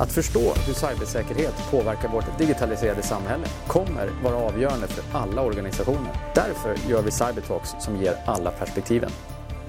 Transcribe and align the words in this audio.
Att 0.00 0.12
förstå 0.12 0.54
hur 0.66 0.74
cybersäkerhet 0.74 1.54
påverkar 1.70 2.08
vårt 2.08 2.38
digitaliserade 2.38 3.02
samhälle 3.02 3.46
kommer 3.66 4.10
vara 4.22 4.36
avgörande 4.36 4.86
för 4.86 5.18
alla 5.18 5.42
organisationer. 5.42 6.12
Därför 6.34 6.88
gör 6.88 7.02
vi 7.02 7.10
Cybertalks 7.10 7.70
som 7.80 7.96
ger 7.96 8.14
alla 8.26 8.50
perspektiven. 8.50 9.10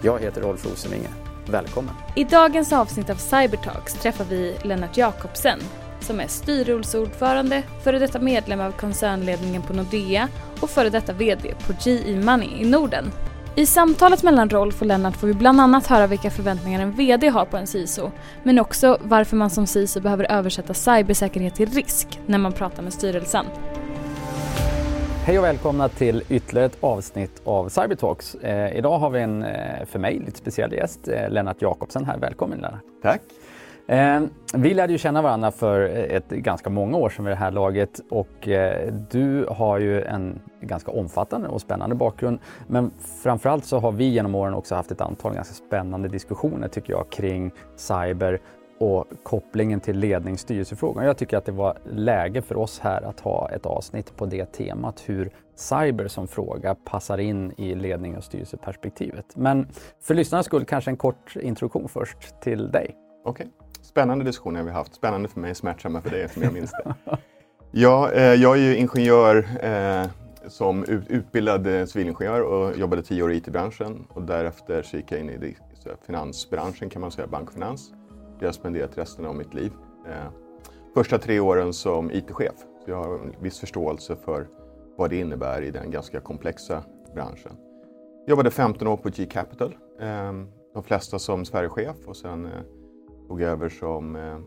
Jag 0.01 0.19
heter 0.19 0.41
Rolf 0.41 0.65
Rosenvinge. 0.65 1.09
Välkommen! 1.47 1.93
I 2.15 2.23
dagens 2.23 2.73
avsnitt 2.73 3.09
av 3.09 3.15
Cybertalks 3.15 3.93
träffar 3.93 4.25
vi 4.25 4.55
Lennart 4.63 4.97
Jakobsen 4.97 5.59
som 5.99 6.19
är 6.19 6.27
styrelseordförande, 6.27 7.63
före 7.83 7.99
detta 7.99 8.19
medlem 8.19 8.59
av 8.59 8.71
koncernledningen 8.71 9.61
på 9.61 9.73
Nordea 9.73 10.27
och 10.61 10.69
före 10.69 10.89
detta 10.89 11.13
VD 11.13 11.53
på 11.67 11.73
GE 11.89 12.15
Money 12.15 12.49
i 12.61 12.65
Norden. 12.65 13.11
I 13.55 13.65
samtalet 13.65 14.23
mellan 14.23 14.49
Rolf 14.49 14.81
och 14.81 14.87
Lennart 14.87 15.17
får 15.17 15.27
vi 15.27 15.33
bland 15.33 15.61
annat 15.61 15.87
höra 15.87 16.07
vilka 16.07 16.29
förväntningar 16.29 16.81
en 16.81 16.91
VD 16.91 17.27
har 17.27 17.45
på 17.45 17.57
en 17.57 17.67
CISO, 17.67 18.11
men 18.43 18.59
också 18.59 18.97
varför 19.01 19.35
man 19.35 19.49
som 19.49 19.67
CISO 19.67 19.99
behöver 19.99 20.31
översätta 20.31 20.73
cybersäkerhet 20.73 21.55
till 21.55 21.69
risk 21.69 22.19
när 22.25 22.37
man 22.37 22.51
pratar 22.53 22.83
med 22.83 22.93
styrelsen. 22.93 23.45
Hej 25.23 25.39
och 25.39 25.43
välkomna 25.43 25.89
till 25.89 26.23
ytterligare 26.29 26.65
ett 26.65 26.77
avsnitt 26.79 27.41
av 27.43 27.69
Cybertalks. 27.69 28.35
Eh, 28.35 28.77
idag 28.77 28.99
har 28.99 29.09
vi 29.09 29.21
en, 29.21 29.43
eh, 29.43 29.85
för 29.85 29.99
mig, 29.99 30.19
lite 30.19 30.37
speciell 30.37 30.73
gäst, 30.73 31.07
eh, 31.07 31.29
Lennart 31.29 31.61
Jakobsen 31.61 32.05
här. 32.05 32.17
Välkommen 32.17 32.59
Lennart. 32.59 32.81
Tack. 33.01 33.21
Eh, 33.89 34.21
vi 34.53 34.73
lärde 34.73 34.91
ju 34.93 34.97
känna 34.97 35.21
varandra 35.21 35.51
för 35.51 35.81
ett 35.89 36.29
ganska 36.29 36.69
många 36.69 36.97
år 36.97 37.09
sedan 37.09 37.25
vid 37.25 37.31
det 37.31 37.37
här 37.37 37.51
laget 37.51 38.01
och 38.09 38.47
eh, 38.47 38.93
du 39.11 39.45
har 39.49 39.79
ju 39.79 40.01
en 40.01 40.39
ganska 40.61 40.91
omfattande 40.91 41.47
och 41.47 41.61
spännande 41.61 41.95
bakgrund. 41.95 42.39
Men 42.67 42.91
framförallt 43.23 43.65
så 43.65 43.79
har 43.79 43.91
vi 43.91 44.05
genom 44.05 44.35
åren 44.35 44.53
också 44.53 44.75
haft 44.75 44.91
ett 44.91 45.01
antal 45.01 45.33
ganska 45.33 45.53
spännande 45.53 46.07
diskussioner 46.07 46.67
tycker 46.67 46.93
jag 46.93 47.09
kring 47.09 47.51
cyber 47.75 48.39
och 48.79 49.05
kopplingen 49.23 49.79
till 49.79 49.99
ledningsstyrelsefrågan. 49.99 51.05
Jag 51.05 51.17
tycker 51.17 51.37
att 51.37 51.45
det 51.45 51.51
var 51.51 51.77
läge 51.85 52.41
för 52.41 52.57
oss 52.57 52.79
här 52.79 53.01
att 53.01 53.19
ha 53.19 53.49
ett 53.49 53.65
avsnitt 53.65 54.17
på 54.17 54.25
det 54.25 54.45
temat, 54.45 55.03
hur 55.05 55.31
cyber 55.55 56.07
som 56.07 56.27
fråga 56.27 56.75
passar 56.75 57.17
in 57.17 57.53
i 57.57 57.75
ledning 57.75 58.17
och 58.17 58.23
styrelseperspektivet. 58.23 59.25
Men 59.35 59.67
för 60.01 60.15
lyssnarnas 60.15 60.45
skull 60.45 60.65
kanske 60.65 60.91
en 60.91 60.97
kort 60.97 61.35
introduktion 61.35 61.89
först 61.89 62.41
till 62.41 62.71
dig. 62.71 62.95
Okej. 63.25 63.47
Okay. 63.47 63.68
Spännande 63.81 64.25
diskussioner 64.25 64.63
vi 64.63 64.71
haft. 64.71 64.95
Spännande 64.95 65.29
för 65.29 65.39
mig, 65.39 65.55
smärtsamma 65.55 66.01
för 66.01 66.09
dig 66.09 66.29
som 66.29 66.43
jag 66.43 66.53
minns 66.53 66.71
det. 66.71 66.95
ja, 67.71 68.11
eh, 68.11 68.33
jag 68.33 68.57
är 68.57 68.61
ju 68.61 68.75
ingenjör 68.75 69.47
eh, 69.61 70.07
som 70.47 70.83
ut, 70.83 71.07
utbildad 71.07 71.67
eh, 71.67 71.85
civilingenjör 71.85 72.41
och 72.41 72.77
jobbade 72.77 73.01
tio 73.01 73.23
år 73.23 73.31
i 73.31 73.37
IT-branschen 73.37 74.07
och 74.09 74.21
därefter 74.21 74.83
så 74.83 74.97
gick 74.97 75.11
jag 75.11 75.19
in 75.19 75.29
i 75.29 75.55
finansbranschen 76.05 76.89
kan 76.89 77.01
man 77.01 77.11
säga, 77.11 77.27
bank 77.27 77.47
och 77.47 77.53
finans. 77.53 77.91
Det 78.39 78.45
har 78.45 78.47
jag 78.47 78.55
spenderat 78.55 78.97
resten 78.97 79.25
av 79.25 79.35
mitt 79.35 79.53
liv. 79.53 79.71
Eh, 80.07 80.31
första 80.93 81.17
tre 81.17 81.39
åren 81.39 81.73
som 81.73 82.11
IT-chef. 82.11 82.55
Så 82.85 82.91
jag 82.91 83.03
har 83.03 83.13
en 83.13 83.35
viss 83.39 83.59
förståelse 83.59 84.15
för 84.25 84.47
vad 84.97 85.09
det 85.09 85.15
innebär 85.15 85.61
i 85.61 85.71
den 85.71 85.91
ganska 85.91 86.19
komplexa 86.19 86.83
branschen. 87.13 87.51
Jag 88.25 88.29
jobbade 88.29 88.51
15 88.51 88.87
år 88.87 88.97
på 88.97 89.09
G-Capital. 89.09 89.75
Eh, 89.99 90.33
de 90.73 90.83
flesta 90.83 91.19
som 91.19 91.45
Sverigechef 91.45 91.97
och 92.05 92.17
sen 92.17 92.45
eh, 92.45 92.51
Tog 93.29 93.41
över 93.41 93.69
som 93.69 94.15
eh, 94.15 94.39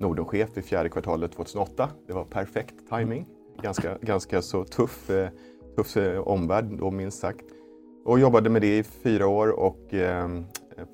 Nordenchef 0.00 0.58
i 0.58 0.62
fjärde 0.62 0.88
kvartalet 0.88 1.32
2008. 1.32 1.88
Det 2.06 2.12
var 2.12 2.24
perfekt 2.24 2.74
timing. 2.88 3.26
Ganska, 3.62 3.98
ganska 4.00 4.42
så 4.42 4.64
tuff, 4.64 5.10
eh, 5.10 5.28
tuff 5.76 5.96
eh, 5.96 6.20
omvärld 6.20 6.78
då 6.78 6.90
minst 6.90 7.18
sagt. 7.18 7.44
Och 8.04 8.18
jobbade 8.18 8.50
med 8.50 8.62
det 8.62 8.78
i 8.78 8.82
fyra 8.82 9.26
år 9.26 9.48
och 9.60 9.94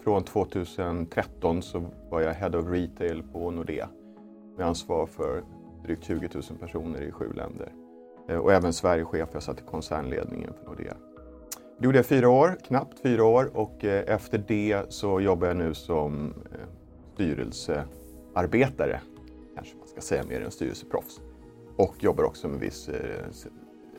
från 0.04 0.24
2013 0.24 1.62
så 1.62 1.84
var 2.10 2.20
jag 2.20 2.34
Head 2.34 2.58
of 2.58 2.66
Retail 2.66 3.22
på 3.22 3.50
Nordea 3.50 3.88
med 4.56 4.66
ansvar 4.66 5.06
för 5.06 5.44
drygt 5.84 6.04
20 6.04 6.28
000 6.34 6.42
personer 6.60 7.00
i 7.00 7.12
sju 7.12 7.32
länder. 7.32 7.72
Och 8.42 8.52
även 8.52 8.72
Sverigechef, 8.72 9.28
jag 9.32 9.42
satt 9.42 9.60
i 9.60 9.62
koncernledningen 9.70 10.52
för 10.54 10.66
Nordea. 10.66 10.96
Det 11.78 11.84
gjorde 11.84 11.98
jag 11.98 12.06
fyra 12.06 12.28
år, 12.28 12.56
knappt 12.64 13.00
fyra 13.02 13.24
år 13.24 13.50
och 13.54 13.84
efter 13.84 14.44
det 14.48 14.82
så 14.88 15.20
jobbar 15.20 15.46
jag 15.46 15.56
nu 15.56 15.74
som 15.74 16.34
styrelsearbetare, 17.18 19.00
kanske 19.54 19.76
man 19.78 19.88
ska 19.88 20.00
säga 20.00 20.22
mer 20.28 20.40
än 20.40 20.50
styrelseproffs. 20.50 21.20
Och 21.76 21.94
jobbar 22.04 22.24
också 22.24 22.48
med 22.48 22.60
viss 22.60 22.88
eh, 22.88 22.94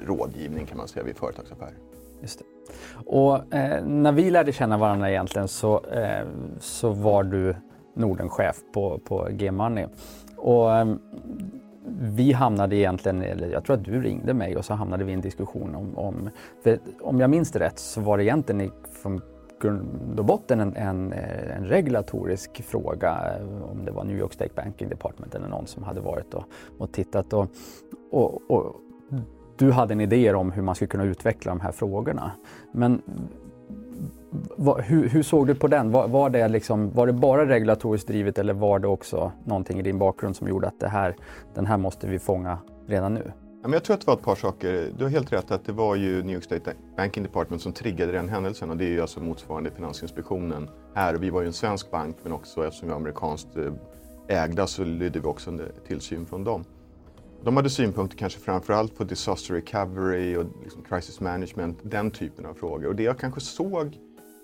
rådgivning 0.05 0.65
kan 0.65 0.77
man 0.77 0.87
säga 0.87 1.05
vid 1.05 1.17
företagsaffärer. 1.17 1.73
Just 2.21 2.39
det. 2.39 2.45
Och 3.05 3.53
eh, 3.53 3.85
när 3.85 4.11
vi 4.11 4.31
lärde 4.31 4.51
känna 4.51 4.77
varandra 4.77 5.09
egentligen 5.09 5.47
så, 5.47 5.85
eh, 5.85 6.27
så 6.59 6.89
var 6.89 7.23
du 7.23 7.55
Nordenchef 7.93 8.57
på, 8.73 8.99
på 8.99 9.27
G-Money. 9.31 9.87
Och 10.37 10.75
eh, 10.75 10.95
vi 12.01 12.31
hamnade 12.31 12.75
egentligen, 12.75 13.21
eller 13.21 13.47
jag 13.49 13.65
tror 13.65 13.75
att 13.75 13.85
du 13.85 14.01
ringde 14.01 14.33
mig 14.33 14.57
och 14.57 14.65
så 14.65 14.73
hamnade 14.73 15.03
vi 15.03 15.11
i 15.11 15.15
en 15.15 15.21
diskussion 15.21 15.75
om, 15.75 15.97
om 15.97 16.29
om 17.01 17.19
jag 17.19 17.29
minns 17.29 17.51
det 17.51 17.59
rätt 17.59 17.79
så 17.79 18.01
var 18.01 18.17
det 18.17 18.23
egentligen 18.23 18.71
från 19.01 19.21
botten 20.23 20.59
en, 20.59 20.75
en, 20.75 21.13
eh, 21.13 21.57
en, 21.57 21.65
regulatorisk 21.65 22.63
fråga, 22.63 23.37
eh, 23.39 23.71
om 23.71 23.85
det 23.85 23.91
var 23.91 24.03
New 24.03 24.17
York 24.17 24.33
State 24.33 24.51
Banking 24.55 24.89
Department 24.89 25.35
eller 25.35 25.47
någon 25.47 25.67
som 25.67 25.83
hade 25.83 26.01
varit 26.01 26.33
och, 26.33 26.43
och 26.77 26.91
tittat. 26.91 27.33
Och, 27.33 27.47
och, 28.11 28.51
och, 28.51 28.75
du 29.57 29.71
hade 29.71 29.93
en 29.93 30.01
idé 30.01 30.33
om 30.33 30.51
hur 30.51 30.61
man 30.61 30.75
skulle 30.75 30.89
kunna 30.89 31.03
utveckla 31.03 31.51
de 31.51 31.59
här 31.61 31.71
frågorna. 31.71 32.31
Men 32.71 33.01
vad, 34.57 34.81
hur, 34.81 35.09
hur, 35.09 35.23
såg 35.23 35.47
du 35.47 35.55
på 35.55 35.67
den? 35.67 35.91
Var, 35.91 36.07
var, 36.07 36.29
det 36.29 36.47
liksom, 36.47 36.91
var 36.91 37.07
det 37.07 37.13
bara 37.13 37.45
regulatoriskt 37.47 38.07
drivet 38.07 38.37
eller 38.37 38.53
var 38.53 38.79
det 38.79 38.87
också 38.87 39.31
någonting 39.43 39.79
i 39.79 39.81
din 39.81 39.99
bakgrund 39.99 40.35
som 40.35 40.47
gjorde 40.47 40.67
att 40.67 40.79
det 40.79 40.87
här, 40.87 41.15
den 41.53 41.65
här 41.65 41.77
måste 41.77 42.07
vi 42.07 42.19
fånga 42.19 42.57
redan 42.87 43.13
nu? 43.13 43.31
Jag 43.61 43.83
tror 43.83 43.93
att 43.93 44.01
det 44.01 44.07
var 44.07 44.13
ett 44.13 44.21
par 44.21 44.35
saker. 44.35 44.91
Du 44.97 45.03
har 45.03 45.11
helt 45.11 45.33
rätt 45.33 45.51
att 45.51 45.65
det 45.65 45.71
var 45.71 45.95
ju 45.95 46.23
New 46.23 46.33
York 46.35 46.43
State 46.43 46.73
Banking 46.97 47.23
Department 47.23 47.61
som 47.61 47.73
triggade 47.73 48.11
den 48.11 48.29
händelsen 48.29 48.69
och 48.69 48.77
det 48.77 48.85
är 48.85 48.89
ju 48.89 49.01
alltså 49.01 49.19
motsvarande 49.19 49.71
Finansinspektionen 49.71 50.69
här. 50.95 51.13
Vi 51.13 51.29
var 51.29 51.41
ju 51.41 51.47
en 51.47 51.53
svensk 51.53 51.91
bank 51.91 52.17
men 52.23 52.31
också 52.31 52.65
eftersom 52.65 52.87
vi 52.87 52.91
var 52.91 52.99
amerikanskt 52.99 53.57
eh, 53.57 54.43
ägda 54.43 54.67
så 54.67 54.83
lydde 54.83 55.19
vi 55.19 55.27
också 55.27 55.49
under 55.49 55.71
tillsyn 55.87 56.25
från 56.25 56.43
dem. 56.43 56.63
De 57.43 57.57
hade 57.57 57.69
synpunkter 57.69 58.17
kanske 58.17 58.39
framförallt 58.39 58.97
på 58.97 59.03
disaster 59.03 59.53
recovery 59.53 60.35
och 60.35 60.45
liksom 60.63 60.83
crisis 60.83 61.19
management, 61.19 61.79
den 61.83 62.11
typen 62.11 62.45
av 62.45 62.53
frågor. 62.53 62.87
Och 62.87 62.95
det 62.95 63.03
jag 63.03 63.19
kanske 63.19 63.41
såg, 63.41 63.97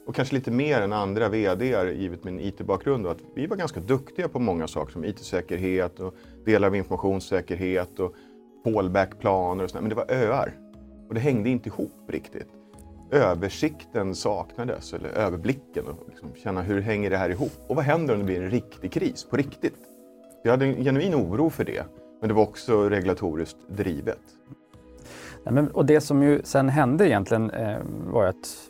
och 0.05 0.15
kanske 0.15 0.35
lite 0.35 0.51
mer 0.51 0.81
än 0.81 0.93
andra 0.93 1.29
VD 1.29 1.93
givet 1.93 2.23
min 2.23 2.39
IT-bakgrund, 2.39 3.07
att 3.07 3.17
vi 3.35 3.47
var 3.47 3.57
ganska 3.57 3.79
duktiga 3.79 4.27
på 4.27 4.39
många 4.39 4.67
saker 4.67 4.91
som 4.91 5.05
IT-säkerhet 5.05 5.99
och 5.99 6.15
delar 6.45 6.67
av 6.67 6.75
informationssäkerhet 6.75 7.99
och 7.99 8.15
fallbackplaner 8.65 9.63
och 9.63 9.69
sådär, 9.69 9.81
men 9.81 9.89
det 9.89 9.95
var 9.95 10.11
öar. 10.11 10.53
Och 11.07 11.13
det 11.13 11.19
hängde 11.19 11.49
inte 11.49 11.69
ihop 11.69 12.09
riktigt. 12.09 12.47
Översikten 13.11 14.15
saknades, 14.15 14.93
eller 14.93 15.09
överblicken, 15.09 15.87
och 15.87 16.03
liksom 16.07 16.29
känna 16.35 16.61
hur 16.61 16.81
hänger 16.81 17.09
det 17.09 17.17
här 17.17 17.29
ihop? 17.29 17.51
Och 17.67 17.75
vad 17.75 17.85
händer 17.85 18.13
om 18.13 18.19
det 18.19 18.25
blir 18.25 18.41
en 18.41 18.51
riktig 18.51 18.91
kris, 18.91 19.23
på 19.29 19.37
riktigt? 19.37 19.77
Jag 20.43 20.51
hade 20.51 20.65
en 20.65 20.83
genuin 20.83 21.15
oro 21.15 21.49
för 21.49 21.63
det, 21.63 21.85
men 22.19 22.27
det 22.27 22.33
var 22.33 22.43
också 22.43 22.89
regulatoriskt 22.89 23.57
drivet. 23.67 24.21
Nej, 25.45 25.53
men, 25.53 25.67
och 25.67 25.85
det 25.85 26.01
som 26.01 26.23
ju 26.23 26.41
sen 26.43 26.69
hände 26.69 27.07
egentligen 27.07 27.49
eh, 27.49 27.77
var 28.07 28.25
att 28.25 28.69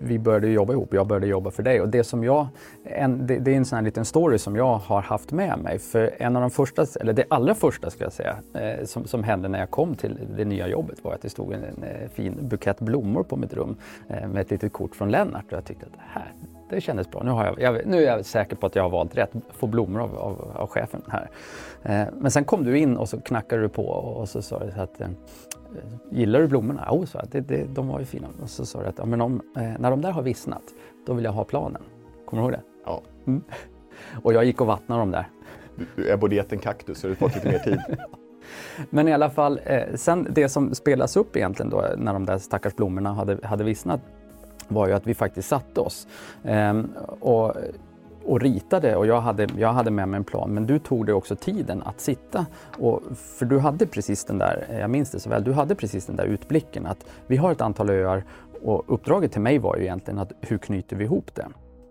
vi 0.00 0.18
började 0.18 0.48
jobba 0.48 0.72
ihop. 0.72 0.94
Jag 0.94 1.06
började 1.06 1.26
jobba 1.26 1.50
för 1.50 1.62
dig 1.62 1.80
och 1.80 1.88
det 1.88 2.04
som 2.04 2.24
jag, 2.24 2.46
en, 2.84 3.26
det, 3.26 3.38
det, 3.38 3.52
är 3.52 3.56
en 3.56 3.64
sån 3.64 3.76
här 3.76 3.84
liten 3.84 4.04
story 4.04 4.38
som 4.38 4.56
jag 4.56 4.76
har 4.76 5.00
haft 5.02 5.32
med 5.32 5.58
mig. 5.58 5.78
För 5.78 6.14
en 6.18 6.36
av 6.36 6.42
de 6.42 6.50
första, 6.50 6.86
eller 7.00 7.12
det 7.12 7.24
allra 7.30 7.54
första 7.54 7.90
ska 7.90 8.04
jag 8.04 8.12
säga, 8.12 8.36
eh, 8.54 8.84
som, 8.84 9.04
som 9.04 9.24
hände 9.24 9.48
när 9.48 9.58
jag 9.58 9.70
kom 9.70 9.94
till 9.94 10.18
det 10.36 10.44
nya 10.44 10.68
jobbet 10.68 11.04
var 11.04 11.12
att 11.12 11.22
det 11.22 11.30
stod 11.30 11.52
en, 11.52 11.64
en, 11.64 11.82
eh, 11.82 12.08
fin 12.08 12.38
bukett 12.40 12.80
blommor 12.80 13.22
på 13.22 13.36
mitt 13.36 13.54
rum 13.54 13.76
eh, 14.08 14.28
med 14.28 14.40
ett 14.40 14.50
litet 14.50 14.72
kort 14.72 14.96
från 14.96 15.10
Lennart 15.10 15.44
och 15.46 15.52
jag 15.52 15.64
tyckte 15.64 15.86
att 15.86 15.92
det 15.92 16.02
här, 16.06 16.32
det 16.70 16.80
kändes 16.80 17.10
bra. 17.10 17.22
Nu, 17.22 17.30
har 17.30 17.44
jag, 17.44 17.60
jag, 17.60 17.86
nu 17.86 17.96
är 17.96 18.16
jag 18.16 18.24
säker 18.24 18.56
på 18.56 18.66
att 18.66 18.74
jag 18.74 18.82
har 18.82 18.90
valt 18.90 19.16
rätt, 19.16 19.30
få 19.50 19.66
blommor 19.66 20.00
av, 20.00 20.18
av, 20.18 20.52
av 20.54 20.66
chefen 20.66 21.02
här. 21.08 21.30
Eh, 21.82 22.14
men 22.14 22.30
sen 22.30 22.44
kom 22.44 22.64
du 22.64 22.78
in 22.78 22.96
och 22.96 23.08
så 23.08 23.20
knackade 23.20 23.62
du 23.62 23.68
på 23.68 23.86
och 23.86 24.28
så 24.28 24.42
sa 24.42 24.58
du 24.58 24.80
att 24.80 25.00
eh, 25.00 25.08
Gillar 26.10 26.40
du 26.40 26.48
blommorna? 26.48 26.88
Jo, 26.90 27.06
så 27.06 27.20
det, 27.30 27.40
det, 27.40 27.64
de 27.74 27.88
var 27.88 27.98
ju 27.98 28.04
fina. 28.04 28.28
Och 28.42 28.50
så 28.50 28.66
sa 28.66 28.82
du 28.82 28.86
att 28.88 28.98
ja, 28.98 29.06
men 29.06 29.20
om, 29.20 29.42
eh, 29.56 29.62
när 29.78 29.90
de 29.90 30.00
där 30.00 30.10
har 30.10 30.22
vissnat, 30.22 30.62
då 31.06 31.14
vill 31.14 31.24
jag 31.24 31.32
ha 31.32 31.44
planen. 31.44 31.82
Kommer 32.26 32.42
du 32.42 32.46
ihåg 32.48 32.52
det? 32.52 32.62
Ja. 32.84 33.02
Mm. 33.26 33.42
Och 34.22 34.32
jag 34.32 34.44
gick 34.44 34.60
och 34.60 34.66
vattnade 34.66 35.00
dem 35.00 35.10
där. 35.10 35.28
Du 35.96 36.08
är 36.08 36.16
både 36.16 36.34
gett 36.34 36.52
en 36.52 36.58
kaktus 36.58 36.98
så 36.98 37.08
du 37.08 37.14
fått 37.14 37.34
lite 37.34 37.48
mer 37.48 37.58
tid. 37.58 37.80
Men 38.90 39.08
i 39.08 39.12
alla 39.12 39.30
fall, 39.30 39.60
eh, 39.64 39.94
sen 39.94 40.26
det 40.30 40.48
som 40.48 40.74
spelas 40.74 41.16
upp 41.16 41.36
egentligen 41.36 41.70
då 41.70 41.84
när 41.96 42.12
de 42.12 42.26
där 42.26 42.38
stackars 42.38 42.76
blommorna 42.76 43.12
hade, 43.12 43.46
hade 43.46 43.64
vissnat 43.64 44.00
var 44.68 44.86
ju 44.86 44.92
att 44.92 45.06
vi 45.06 45.14
faktiskt 45.14 45.48
satte 45.48 45.80
oss. 45.80 46.06
Ehm, 46.44 46.92
och 47.20 47.54
och 48.26 48.40
ritade 48.40 48.96
och 48.96 49.06
jag 49.06 49.20
hade, 49.20 49.48
jag 49.56 49.72
hade 49.72 49.90
med 49.90 50.08
mig 50.08 50.18
en 50.18 50.24
plan 50.24 50.50
men 50.50 50.66
du 50.66 50.78
tog 50.78 51.06
dig 51.06 51.14
också 51.14 51.36
tiden 51.36 51.82
att 51.82 52.00
sitta. 52.00 52.46
Och, 52.78 53.02
för 53.16 53.46
du 53.46 53.58
hade 53.58 53.86
precis 53.86 54.24
den 54.24 54.38
där, 54.38 54.66
eh, 54.70 54.80
jag 54.80 54.90
minns 54.90 55.10
det 55.10 55.20
så 55.20 55.30
väl, 55.30 55.44
du 55.44 55.52
hade 55.52 55.74
precis 55.74 56.06
den 56.06 56.16
där 56.16 56.24
utblicken 56.24 56.86
att 56.86 57.06
vi 57.26 57.36
har 57.36 57.52
ett 57.52 57.60
antal 57.60 57.90
öar 57.90 58.24
och 58.62 58.84
uppdraget 58.86 59.32
till 59.32 59.40
mig 59.40 59.58
var 59.58 59.76
ju 59.76 59.82
egentligen 59.82 60.18
att 60.18 60.32
hur 60.40 60.58
knyter 60.58 60.96
vi 60.96 61.04
ihop 61.04 61.34
det? 61.34 61.46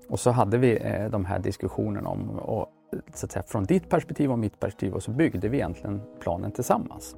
Och 0.10 0.20
så 0.20 0.32
hade 0.32 0.58
vi 0.58 0.78
eh, 0.78 1.10
de 1.10 1.26
här 1.26 1.40
diskussionerna 1.40 2.10
om 2.10 2.30
och 2.30 2.72
så 3.14 3.26
att 3.26 3.32
säga, 3.32 3.44
från 3.48 3.64
ditt 3.64 3.90
perspektiv 3.90 4.32
och 4.32 4.40
mitt 4.40 4.60
perspektiv 4.60 4.94
och 4.94 5.04
så 5.04 5.12
byggde 5.12 5.50
vi 5.50 5.58
egentligen 5.58 6.02
planen 6.20 6.52
tillsammans. 6.52 7.16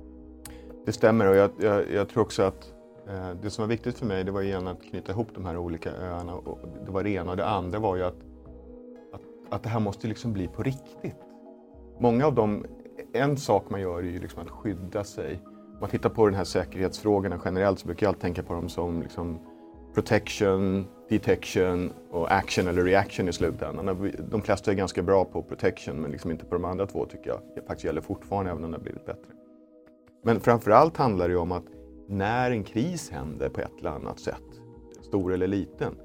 Det 0.85 0.91
stämmer 0.91 1.27
och 1.27 1.35
jag, 1.35 1.51
jag, 1.59 1.91
jag 1.91 2.09
tror 2.09 2.23
också 2.23 2.43
att 2.43 2.73
eh, 3.09 3.29
det 3.41 3.49
som 3.49 3.61
var 3.61 3.69
viktigt 3.69 3.97
för 3.97 4.05
mig 4.05 4.23
det 4.23 4.31
var 4.31 4.41
igen 4.41 4.67
att 4.67 4.83
knyta 4.83 5.11
ihop 5.11 5.27
de 5.33 5.45
här 5.45 5.57
olika 5.57 5.91
öarna. 5.91 6.33
Och 6.33 6.59
det 6.85 6.91
var 6.91 7.03
det 7.03 7.09
ena 7.09 7.31
och 7.31 7.37
det 7.37 7.47
andra 7.47 7.79
var 7.79 7.95
ju 7.95 8.03
att, 8.03 8.15
att, 9.49 9.63
det 9.63 9.69
här 9.69 9.79
måste 9.79 10.07
liksom 10.07 10.33
bli 10.33 10.47
på 10.47 10.63
riktigt. 10.63 11.15
Många 11.99 12.25
av 12.25 12.35
dem, 12.35 12.65
en 13.13 13.37
sak 13.37 13.69
man 13.69 13.81
gör 13.81 13.97
är 13.97 14.03
ju 14.03 14.19
liksom 14.19 14.41
att 14.41 14.49
skydda 14.49 15.03
sig. 15.03 15.41
Om 15.45 15.77
man 15.81 15.89
tittar 15.89 16.09
på 16.09 16.25
den 16.25 16.35
här 16.35 16.43
säkerhetsfrågorna 16.43 17.41
generellt 17.45 17.79
så 17.79 17.85
brukar 17.85 18.05
jag 18.05 18.09
alltid 18.09 18.21
tänka 18.21 18.43
på 18.43 18.53
dem 18.53 18.69
som 18.69 19.01
liksom 19.01 19.39
protection, 19.93 20.85
detection 21.09 21.93
och 22.11 22.31
action 22.31 22.67
eller 22.67 22.83
reaction 22.83 23.29
i 23.29 23.33
slutändan. 23.33 24.11
De 24.29 24.41
flesta 24.41 24.71
är 24.71 24.75
ganska 24.75 25.03
bra 25.03 25.25
på 25.25 25.43
protection 25.43 26.01
men 26.01 26.11
liksom 26.11 26.31
inte 26.31 26.45
på 26.45 26.55
de 26.55 26.65
andra 26.65 26.85
två 26.85 27.05
tycker 27.05 27.29
jag. 27.29 27.39
Det 27.55 27.61
faktiskt 27.61 27.85
gäller 27.85 28.01
fortfarande 28.01 28.51
även 28.51 28.63
om 28.63 28.71
det 28.71 28.77
har 28.77 28.83
blivit 28.83 29.05
bättre. 29.05 29.31
Men 30.23 30.39
framförallt 30.39 30.97
handlar 30.97 31.29
det 31.29 31.35
om 31.35 31.51
att 31.51 31.65
när 32.07 32.51
en 32.51 32.63
kris 32.63 33.09
händer 33.09 33.49
på 33.49 33.61
ett 33.61 33.79
eller 33.79 33.89
annat 33.89 34.19
sätt, 34.19 34.61
stor 35.01 35.33
eller 35.33 35.47
liten, 35.47 35.95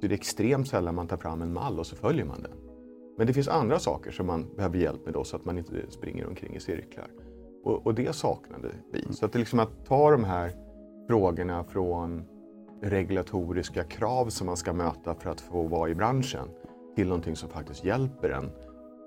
så 0.00 0.06
är 0.06 0.08
det 0.08 0.14
extremt 0.14 0.68
sällan 0.68 0.94
man 0.94 1.06
tar 1.06 1.16
fram 1.16 1.42
en 1.42 1.52
mall 1.52 1.78
och 1.78 1.86
så 1.86 1.96
följer 1.96 2.24
man 2.24 2.42
den. 2.42 2.61
Men 3.16 3.26
det 3.26 3.32
finns 3.32 3.48
andra 3.48 3.78
saker 3.78 4.10
som 4.10 4.26
man 4.26 4.46
behöver 4.56 4.78
hjälp 4.78 5.04
med 5.04 5.14
då 5.14 5.24
så 5.24 5.36
att 5.36 5.44
man 5.44 5.58
inte 5.58 5.90
springer 5.90 6.26
omkring 6.26 6.56
i 6.56 6.60
cirklar. 6.60 7.06
Och, 7.64 7.86
och 7.86 7.94
det 7.94 8.14
saknade 8.14 8.68
vi. 8.92 9.12
Så 9.12 9.26
att, 9.26 9.32
det 9.32 9.38
liksom 9.38 9.58
att 9.58 9.86
ta 9.86 10.10
de 10.10 10.24
här 10.24 10.52
frågorna 11.08 11.64
från 11.64 12.24
regulatoriska 12.82 13.84
krav 13.84 14.28
som 14.28 14.46
man 14.46 14.56
ska 14.56 14.72
möta 14.72 15.14
för 15.14 15.30
att 15.30 15.40
få 15.40 15.62
vara 15.62 15.90
i 15.90 15.94
branschen 15.94 16.48
till 16.96 17.08
någonting 17.08 17.36
som 17.36 17.48
faktiskt 17.48 17.84
hjälper 17.84 18.30
en. 18.30 18.50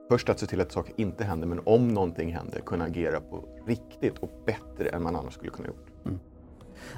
Först 0.10 0.30
att 0.30 0.40
se 0.40 0.46
till 0.46 0.62
att 0.62 0.72
saker 0.72 0.94
inte 0.98 1.24
händer, 1.24 1.48
men 1.48 1.60
om 1.66 1.88
någonting 1.88 2.34
händer, 2.34 2.60
kunna 2.60 2.86
agera 2.86 3.20
på 3.20 3.44
riktigt 3.66 4.18
och 4.18 4.32
bättre 4.46 4.90
än 4.90 5.04
man 5.04 5.16
annars 5.16 5.34
skulle 5.34 5.52
kunna 5.52 5.68
gjort. 5.68 5.88
Mm. 6.06 6.20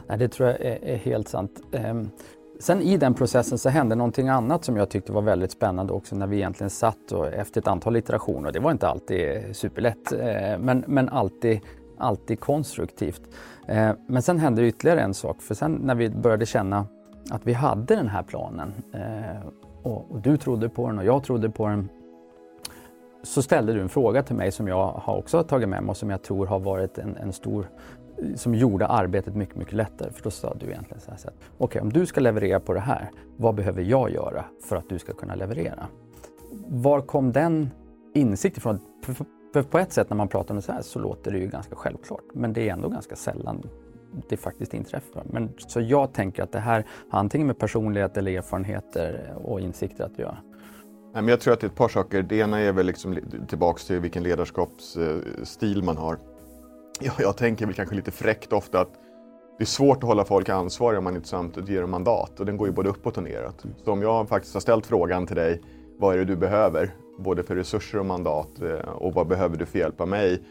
Nej, 0.07 0.17
det 0.17 0.27
tror 0.27 0.49
jag 0.49 0.61
är, 0.61 0.83
är 0.83 0.97
helt 0.97 1.27
sant. 1.27 1.61
Um, 1.71 2.09
sen 2.59 2.81
i 2.81 2.97
den 2.97 3.13
processen 3.13 3.57
så 3.57 3.69
hände 3.69 3.95
någonting 3.95 4.29
annat 4.29 4.63
som 4.63 4.77
jag 4.77 4.89
tyckte 4.89 5.11
var 5.11 5.21
väldigt 5.21 5.51
spännande 5.51 5.93
också 5.93 6.15
när 6.15 6.27
vi 6.27 6.35
egentligen 6.37 6.69
satt 6.69 7.11
och 7.11 7.27
efter 7.27 7.61
ett 7.61 7.67
antal 7.67 7.95
iterationer. 7.95 8.51
Det 8.51 8.59
var 8.59 8.71
inte 8.71 8.87
alltid 8.87 9.55
superlätt, 9.55 10.11
eh, 10.11 10.59
men, 10.59 10.83
men 10.87 11.09
alltid, 11.09 11.59
alltid 11.97 12.39
konstruktivt. 12.39 13.21
Eh, 13.67 13.91
men 14.07 14.21
sen 14.21 14.39
hände 14.39 14.67
ytterligare 14.67 15.01
en 15.01 15.13
sak, 15.13 15.41
för 15.41 15.55
sen 15.55 15.71
när 15.71 15.95
vi 15.95 16.09
började 16.09 16.45
känna 16.45 16.85
att 17.31 17.47
vi 17.47 17.53
hade 17.53 17.95
den 17.95 18.07
här 18.07 18.23
planen 18.23 18.73
eh, 18.93 19.47
och, 19.83 20.11
och 20.11 20.21
du 20.21 20.37
trodde 20.37 20.69
på 20.69 20.87
den 20.87 20.99
och 20.99 21.05
jag 21.05 21.23
trodde 21.23 21.49
på 21.49 21.67
den 21.67 21.89
så 23.23 23.41
ställde 23.41 23.73
du 23.73 23.81
en 23.81 23.89
fråga 23.89 24.23
till 24.23 24.35
mig 24.35 24.51
som 24.51 24.67
jag 24.67 24.87
har 24.87 25.17
också 25.17 25.43
tagit 25.43 25.69
med 25.69 25.83
mig 25.83 25.89
och 25.89 25.97
som 25.97 26.09
jag 26.09 26.23
tror 26.23 26.45
har 26.45 26.59
varit 26.59 26.97
en, 26.97 27.17
en 27.17 27.33
stor 27.33 27.69
som 28.35 28.55
gjorde 28.55 28.87
arbetet 28.87 29.35
mycket, 29.35 29.55
mycket 29.55 29.73
lättare. 29.73 30.11
För 30.11 30.23
då 30.23 30.31
sa 30.31 30.53
du 30.53 30.65
egentligen 30.65 31.01
så 31.01 31.11
här, 31.11 31.19
okej 31.19 31.35
okay, 31.57 31.81
om 31.81 31.93
du 31.93 32.05
ska 32.05 32.21
leverera 32.21 32.59
på 32.59 32.73
det 32.73 32.79
här, 32.79 33.11
vad 33.37 33.55
behöver 33.55 33.81
jag 33.81 34.11
göra 34.11 34.45
för 34.63 34.75
att 34.75 34.89
du 34.89 34.99
ska 34.99 35.13
kunna 35.13 35.35
leverera? 35.35 35.87
Var 36.67 37.01
kom 37.01 37.31
den 37.31 37.69
insikten 38.13 38.59
ifrån? 38.59 38.79
För 39.53 39.63
på 39.63 39.79
ett 39.79 39.93
sätt 39.93 40.09
när 40.09 40.17
man 40.17 40.27
pratar 40.27 40.51
om 40.51 40.55
det 40.55 40.61
så 40.61 40.71
här 40.71 40.81
så 40.81 40.99
låter 40.99 41.31
det 41.31 41.37
ju 41.37 41.47
ganska 41.47 41.75
självklart, 41.75 42.23
men 42.33 42.53
det 42.53 42.69
är 42.69 42.73
ändå 42.73 42.89
ganska 42.89 43.15
sällan 43.15 43.63
det 44.29 44.37
faktiskt 44.37 44.73
inträffar. 44.73 45.23
Men, 45.25 45.49
så 45.57 45.81
jag 45.81 46.13
tänker 46.13 46.43
att 46.43 46.51
det 46.51 46.59
här 46.59 46.85
har 47.09 47.19
antingen 47.19 47.47
med 47.47 47.57
personlighet 47.57 48.17
eller 48.17 48.31
erfarenheter 48.31 49.33
och 49.43 49.59
insikter 49.59 50.03
att 50.03 50.19
göra. 50.19 50.37
Nej, 51.13 51.21
men 51.23 51.27
jag 51.27 51.39
tror 51.39 51.53
att 51.53 51.59
det 51.59 51.67
är 51.67 51.69
ett 51.69 51.75
par 51.75 51.89
saker. 51.89 52.21
Det 52.21 52.35
ena 52.35 52.59
är 52.59 52.71
väl 52.71 52.85
liksom 52.85 53.17
tillbaks 53.47 53.85
till 53.85 53.99
vilken 53.99 54.23
ledarskapsstil 54.23 55.83
man 55.83 55.97
har. 55.97 56.17
Jag, 56.99 57.13
jag 57.17 57.37
tänker 57.37 57.65
väl 57.65 57.75
kanske 57.75 57.95
lite 57.95 58.11
fräckt 58.11 58.53
ofta 58.53 58.79
att 58.79 58.91
det 59.57 59.63
är 59.63 59.65
svårt 59.65 59.97
att 59.97 60.03
hålla 60.03 60.25
folk 60.25 60.49
ansvariga 60.49 60.97
om 60.97 61.03
man 61.03 61.15
inte 61.15 61.27
samtidigt 61.27 61.69
ger 61.69 61.81
dem 61.81 61.91
mandat 61.91 62.39
och 62.39 62.45
den 62.45 62.57
går 62.57 62.67
ju 62.67 62.73
både 62.73 62.89
uppåt 62.89 63.17
och 63.17 63.23
neråt. 63.23 63.65
Så 63.85 63.91
om 63.91 64.01
jag 64.01 64.29
faktiskt 64.29 64.53
har 64.53 64.61
ställt 64.61 64.85
frågan 64.85 65.27
till 65.27 65.35
dig, 65.35 65.61
vad 65.99 66.13
är 66.13 66.17
det 66.17 66.25
du 66.25 66.35
behöver? 66.35 66.95
Både 67.19 67.43
för 67.43 67.55
resurser 67.55 67.99
och 67.99 68.05
mandat 68.05 68.61
eh, 68.61 68.89
och 68.89 69.13
vad 69.13 69.27
behöver 69.27 69.57
du 69.57 69.65
för 69.65 69.79
hjälp 69.79 70.01
av 70.01 70.07
mig? 70.07 70.43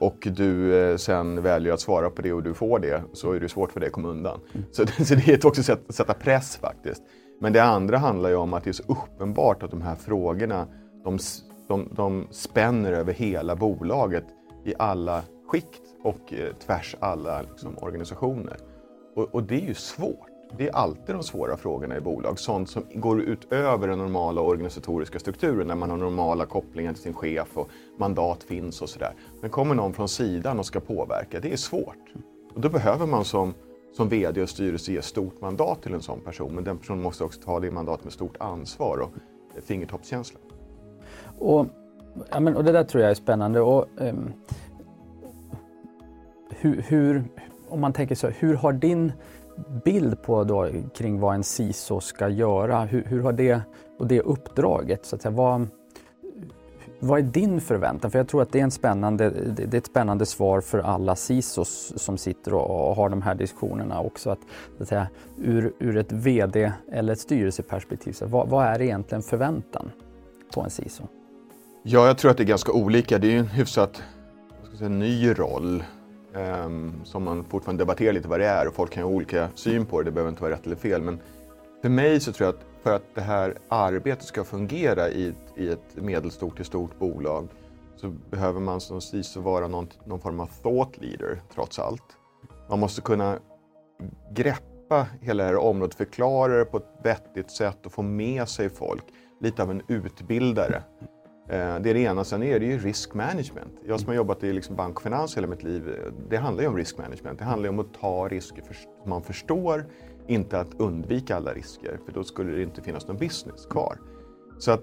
Och 0.00 0.28
du 0.30 0.78
eh, 0.78 0.96
sen 0.96 1.42
väljer 1.42 1.72
att 1.72 1.80
svara 1.80 2.10
på 2.10 2.22
det 2.22 2.32
och 2.32 2.42
du 2.42 2.54
får 2.54 2.78
det 2.78 3.02
så 3.12 3.32
är 3.32 3.40
det 3.40 3.48
svårt 3.48 3.72
för 3.72 3.80
dig 3.80 3.86
att 3.86 3.92
komma 3.92 4.08
undan. 4.08 4.40
Mm. 4.52 4.66
Så, 4.72 4.86
så 5.04 5.14
det 5.14 5.28
är 5.28 5.46
också 5.46 5.72
att 5.72 5.94
sätta 5.94 6.14
press 6.14 6.56
faktiskt. 6.56 7.02
Men 7.40 7.52
det 7.52 7.62
andra 7.62 7.98
handlar 7.98 8.30
ju 8.30 8.36
om 8.36 8.54
att 8.54 8.64
det 8.64 8.70
är 8.70 8.72
så 8.72 8.82
uppenbart 8.82 9.62
att 9.62 9.70
de 9.70 9.82
här 9.82 9.94
frågorna 9.94 10.66
de, 11.04 11.18
de, 11.68 11.88
de 11.92 12.26
spänner 12.30 12.92
över 12.92 13.12
hela 13.12 13.56
bolaget 13.56 14.24
i 14.64 14.74
alla 14.78 15.22
skikt 15.46 15.82
och 16.02 16.32
eh, 16.32 16.54
tvärs 16.54 16.96
alla 17.00 17.42
liksom, 17.42 17.78
organisationer. 17.78 18.56
Och, 19.14 19.34
och, 19.34 19.42
det 19.42 19.54
är 19.54 19.66
ju 19.66 19.74
svårt. 19.74 20.28
Det 20.58 20.68
är 20.68 20.74
alltid 20.74 21.14
de 21.14 21.22
svåra 21.22 21.56
frågorna 21.56 21.96
i 21.96 22.00
bolag. 22.00 22.38
Sånt 22.38 22.70
som 22.70 22.82
går 22.94 23.20
utöver 23.20 23.88
den 23.88 23.98
normala 23.98 24.40
organisatoriska 24.40 25.18
strukturen 25.18 25.68
där 25.68 25.74
man 25.74 25.90
har 25.90 25.96
normala 25.96 26.46
kopplingar 26.46 26.92
till 26.92 27.02
sin 27.02 27.14
chef 27.14 27.56
och 27.56 27.68
mandat 27.98 28.42
finns 28.42 28.82
och 28.82 28.88
sådär. 28.88 29.14
Men 29.40 29.50
kommer 29.50 29.74
någon 29.74 29.92
från 29.92 30.08
sidan 30.08 30.58
och 30.58 30.66
ska 30.66 30.80
påverka, 30.80 31.40
det 31.40 31.52
är 31.52 31.56
svårt. 31.56 32.12
Och 32.54 32.60
då 32.60 32.68
behöver 32.68 33.06
man 33.06 33.24
som 33.24 33.54
som 33.96 34.08
VD 34.08 34.42
och 34.42 34.48
styrelse 34.48 34.92
ge 34.92 35.02
stort 35.02 35.40
mandat 35.40 35.82
till 35.82 35.94
en 35.94 36.02
sån 36.02 36.20
person. 36.20 36.54
Men 36.54 36.64
den 36.64 36.78
personen 36.78 37.02
måste 37.02 37.24
också 37.24 37.40
ta 37.40 37.60
det 37.60 37.70
mandatet 37.70 38.04
med 38.04 38.12
stort 38.12 38.36
ansvar 38.40 38.98
och 38.98 39.10
eh, 39.56 39.62
fingertoppskänsla. 39.62 40.38
Och, 41.38 41.66
ja, 42.30 42.40
men, 42.40 42.56
och 42.56 42.64
det 42.64 42.72
där 42.72 42.84
tror 42.84 43.02
jag 43.02 43.10
är 43.10 43.14
spännande. 43.14 43.60
Och, 43.60 43.86
um, 43.96 44.32
hur, 46.64 46.84
hur, 46.88 47.24
om 47.68 47.80
man 47.80 47.92
tänker 47.92 48.14
så, 48.14 48.28
hur 48.28 48.54
har 48.54 48.72
din 48.72 49.12
bild 49.84 50.22
på 50.22 50.44
då, 50.44 50.68
kring 50.94 51.20
vad 51.20 51.34
en 51.34 51.44
CISO 51.44 52.00
ska 52.00 52.28
göra, 52.28 52.84
hur, 52.84 53.04
hur 53.04 53.22
har 53.22 53.32
det, 53.32 53.60
och 53.98 54.06
det 54.06 54.20
uppdraget, 54.20 55.06
så 55.06 55.16
att 55.16 55.22
säga, 55.22 55.32
vad, 55.32 55.68
vad 57.00 57.18
är 57.18 57.22
din 57.22 57.60
förväntan? 57.60 58.10
För 58.10 58.18
jag 58.18 58.28
tror 58.28 58.42
att 58.42 58.52
det 58.52 58.58
är, 58.58 58.64
en 58.64 58.70
spännande, 58.70 59.30
det 59.30 59.74
är 59.74 59.78
ett 59.78 59.86
spännande 59.86 60.26
svar 60.26 60.60
för 60.60 60.78
alla 60.78 61.16
CISOs 61.16 61.92
som 61.96 62.18
sitter 62.18 62.54
och 62.54 62.96
har 62.96 63.08
de 63.08 63.22
här 63.22 63.34
diskussionerna 63.34 64.00
också. 64.00 64.30
Att, 64.30 64.40
att 64.80 64.88
säga, 64.88 65.08
ur, 65.38 65.72
ur 65.78 65.96
ett 65.96 66.12
VD 66.12 66.72
eller 66.92 67.12
ett 67.12 67.20
styrelseperspektiv, 67.20 68.12
så 68.12 68.26
vad, 68.26 68.48
vad 68.48 68.66
är 68.66 68.82
egentligen 68.82 69.22
förväntan 69.22 69.90
på 70.54 70.60
en 70.60 70.70
CISO? 70.70 71.02
Ja, 71.82 72.06
jag 72.06 72.18
tror 72.18 72.30
att 72.30 72.36
det 72.36 72.42
är 72.42 72.48
ganska 72.48 72.72
olika. 72.72 73.18
Det 73.18 73.26
är 73.26 73.32
ju 73.32 73.38
en 73.38 73.46
hyfsat 73.46 74.02
säga, 74.78 74.88
ny 74.88 75.32
roll 75.32 75.82
Ehm, 76.34 77.04
som 77.04 77.24
man 77.24 77.44
fortfarande 77.44 77.82
debatterar 77.82 78.12
lite 78.12 78.28
vad 78.28 78.40
det 78.40 78.46
är 78.46 78.68
och 78.68 78.74
folk 78.74 78.92
kan 78.92 79.02
ha 79.02 79.10
olika 79.10 79.48
syn 79.54 79.86
på 79.86 79.98
det. 79.98 80.04
Det 80.04 80.12
behöver 80.12 80.30
inte 80.30 80.42
vara 80.42 80.52
rätt 80.52 80.66
eller 80.66 80.76
fel. 80.76 81.02
Men 81.02 81.20
för 81.82 81.88
mig 81.88 82.20
så 82.20 82.32
tror 82.32 82.46
jag 82.46 82.54
att 82.54 82.64
för 82.82 82.96
att 82.96 83.14
det 83.14 83.20
här 83.20 83.58
arbetet 83.68 84.24
ska 84.24 84.44
fungera 84.44 85.08
i, 85.08 85.34
i 85.56 85.68
ett 85.68 85.96
medelstort 85.96 86.56
till 86.56 86.64
stort 86.64 86.98
bolag 86.98 87.48
så 87.96 88.08
behöver 88.30 88.60
man 88.60 88.80
som 88.80 89.00
CISO 89.00 89.40
vara 89.40 89.68
någon, 89.68 89.88
någon 90.04 90.20
form 90.20 90.40
av 90.40 90.46
thought 90.62 90.96
leader 91.00 91.42
trots 91.54 91.78
allt. 91.78 92.16
Man 92.68 92.80
måste 92.80 93.00
kunna 93.00 93.38
greppa 94.30 95.06
hela 95.20 95.42
det 95.42 95.48
här 95.48 95.56
området, 95.56 95.94
förklara 95.94 96.58
det 96.58 96.64
på 96.64 96.76
ett 96.76 96.88
vettigt 97.02 97.50
sätt 97.50 97.86
och 97.86 97.92
få 97.92 98.02
med 98.02 98.48
sig 98.48 98.70
folk. 98.70 99.04
Lite 99.40 99.62
av 99.62 99.70
en 99.70 99.82
utbildare. 99.88 100.82
Eh, 101.48 101.80
det 101.80 101.90
är 101.90 101.94
det 101.94 102.00
ena. 102.00 102.24
Sen 102.24 102.42
är 102.42 102.60
det 102.60 102.66
ju 102.66 102.78
risk 102.78 103.14
management. 103.14 103.72
Jag 103.86 104.00
som 104.00 104.08
har 104.08 104.14
jobbat 104.14 104.44
i 104.44 104.52
liksom 104.52 104.76
bank 104.76 104.96
och 104.96 105.02
finans 105.02 105.36
hela 105.36 105.46
mitt 105.46 105.62
liv, 105.62 105.88
eh, 105.88 106.12
det 106.28 106.36
handlar 106.36 106.62
ju 106.62 106.68
om 106.68 106.76
risk 106.76 106.98
management. 106.98 107.38
Det 107.38 107.44
handlar 107.44 107.66
ju 107.66 107.70
om 107.70 107.80
att 107.80 107.94
ta 108.00 108.28
risker 108.28 108.62
som 109.02 109.10
man 109.10 109.22
förstår 109.22 109.86
inte 110.26 110.60
att 110.60 110.74
undvika 110.74 111.36
alla 111.36 111.52
risker, 111.52 111.98
för 112.04 112.12
då 112.12 112.24
skulle 112.24 112.52
det 112.52 112.62
inte 112.62 112.82
finnas 112.82 113.08
någon 113.08 113.16
business 113.16 113.66
kvar. 113.66 113.98
Så 114.58 114.70
att, 114.70 114.82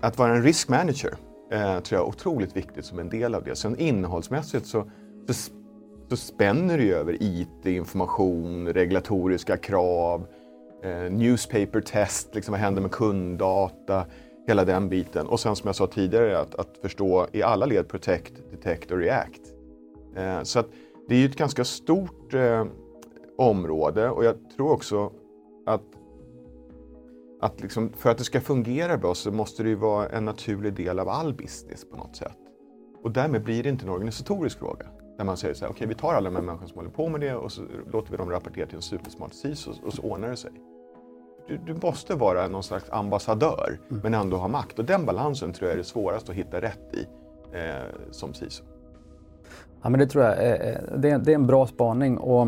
att 0.00 0.18
vara 0.18 0.36
en 0.36 0.42
risk 0.42 0.68
manager 0.68 1.14
eh, 1.50 1.80
tror 1.80 2.00
jag 2.00 2.06
är 2.06 2.08
otroligt 2.08 2.56
viktigt 2.56 2.84
som 2.84 2.98
en 2.98 3.08
del 3.08 3.34
av 3.34 3.44
det. 3.44 3.56
Sen 3.56 3.78
innehållsmässigt 3.78 4.66
så, 4.66 4.90
så, 5.28 5.52
så 6.08 6.16
spänner 6.16 6.78
det 6.78 6.84
ju 6.84 6.94
över 6.94 7.16
IT, 7.20 7.66
information, 7.66 8.68
regulatoriska 8.68 9.56
krav, 9.56 10.26
eh, 10.82 11.12
newspaper 11.12 11.80
test, 11.80 12.34
liksom 12.34 12.52
vad 12.52 12.60
händer 12.60 12.82
med 12.82 12.90
kunddata, 12.90 14.06
hela 14.46 14.64
den 14.64 14.88
biten. 14.88 15.26
Och 15.26 15.40
sen 15.40 15.56
som 15.56 15.68
jag 15.68 15.76
sa 15.76 15.86
tidigare, 15.86 16.38
att, 16.38 16.54
att 16.54 16.78
förstå 16.82 17.26
i 17.32 17.42
alla 17.42 17.66
led 17.66 17.88
protect, 17.88 18.32
detect 18.50 18.90
och 18.90 18.98
react. 18.98 19.40
Eh, 20.16 20.42
så 20.42 20.58
att 20.58 20.66
det 21.08 21.14
är 21.14 21.18
ju 21.18 21.26
ett 21.26 21.36
ganska 21.36 21.64
stort 21.64 22.34
eh, 22.34 22.66
område 23.38 24.10
och 24.10 24.24
jag 24.24 24.36
tror 24.56 24.72
också 24.72 25.12
att, 25.66 25.82
att 27.40 27.60
liksom, 27.60 27.92
för 27.92 28.10
att 28.10 28.18
det 28.18 28.24
ska 28.24 28.40
fungera 28.40 28.96
bra 28.96 29.14
så 29.14 29.32
måste 29.32 29.62
det 29.62 29.68
ju 29.68 29.74
vara 29.74 30.08
en 30.08 30.24
naturlig 30.24 30.74
del 30.74 30.98
av 30.98 31.08
all 31.08 31.34
business 31.34 31.90
på 31.90 31.96
något 31.96 32.16
sätt. 32.16 32.36
Och 33.02 33.10
därmed 33.10 33.44
blir 33.44 33.62
det 33.62 33.68
inte 33.68 33.84
en 33.84 33.90
organisatorisk 33.90 34.58
fråga. 34.58 34.86
Där 35.18 35.24
man 35.24 35.36
säger 35.36 35.54
så 35.54 35.64
här, 35.64 35.72
okej 35.72 35.76
okay, 35.76 35.88
vi 35.88 35.94
tar 35.94 36.14
alla 36.14 36.30
de 36.30 36.36
här 36.36 36.42
människorna 36.42 36.68
som 36.68 36.76
håller 36.76 36.90
på 36.90 37.08
med 37.08 37.20
det 37.20 37.34
och 37.34 37.52
så 37.52 37.62
låter 37.92 38.10
vi 38.10 38.16
dem 38.16 38.30
rapportera 38.30 38.66
till 38.66 38.76
en 38.76 38.82
supersmart 38.82 39.34
CISO 39.34 39.72
och 39.84 39.92
så 39.92 40.02
ordnar 40.02 40.30
det 40.30 40.36
sig 40.36 40.52
du, 41.46 41.56
du 41.56 41.74
måste 41.74 42.14
vara 42.14 42.48
någon 42.48 42.62
slags 42.62 42.90
ambassadör 42.90 43.78
mm. 43.90 44.02
men 44.02 44.14
ändå 44.14 44.36
ha 44.36 44.48
makt. 44.48 44.78
Och 44.78 44.84
den 44.84 45.06
balansen 45.06 45.52
tror 45.52 45.68
jag 45.68 45.74
är 45.74 45.78
det 45.78 45.84
svåraste 45.84 46.32
att 46.32 46.38
hitta 46.38 46.60
rätt 46.60 46.94
i 46.94 47.06
eh, 47.56 48.10
som 48.10 48.34
CISO. 48.34 48.64
Ja, 49.82 49.88
men 49.88 50.00
det 50.00 50.06
tror 50.06 50.24
jag 50.24 50.36
det 51.00 51.10
är, 51.10 51.18
det 51.18 51.32
är 51.32 51.34
en 51.34 51.46
bra 51.46 51.66
spaning. 51.66 52.18
Och 52.18 52.46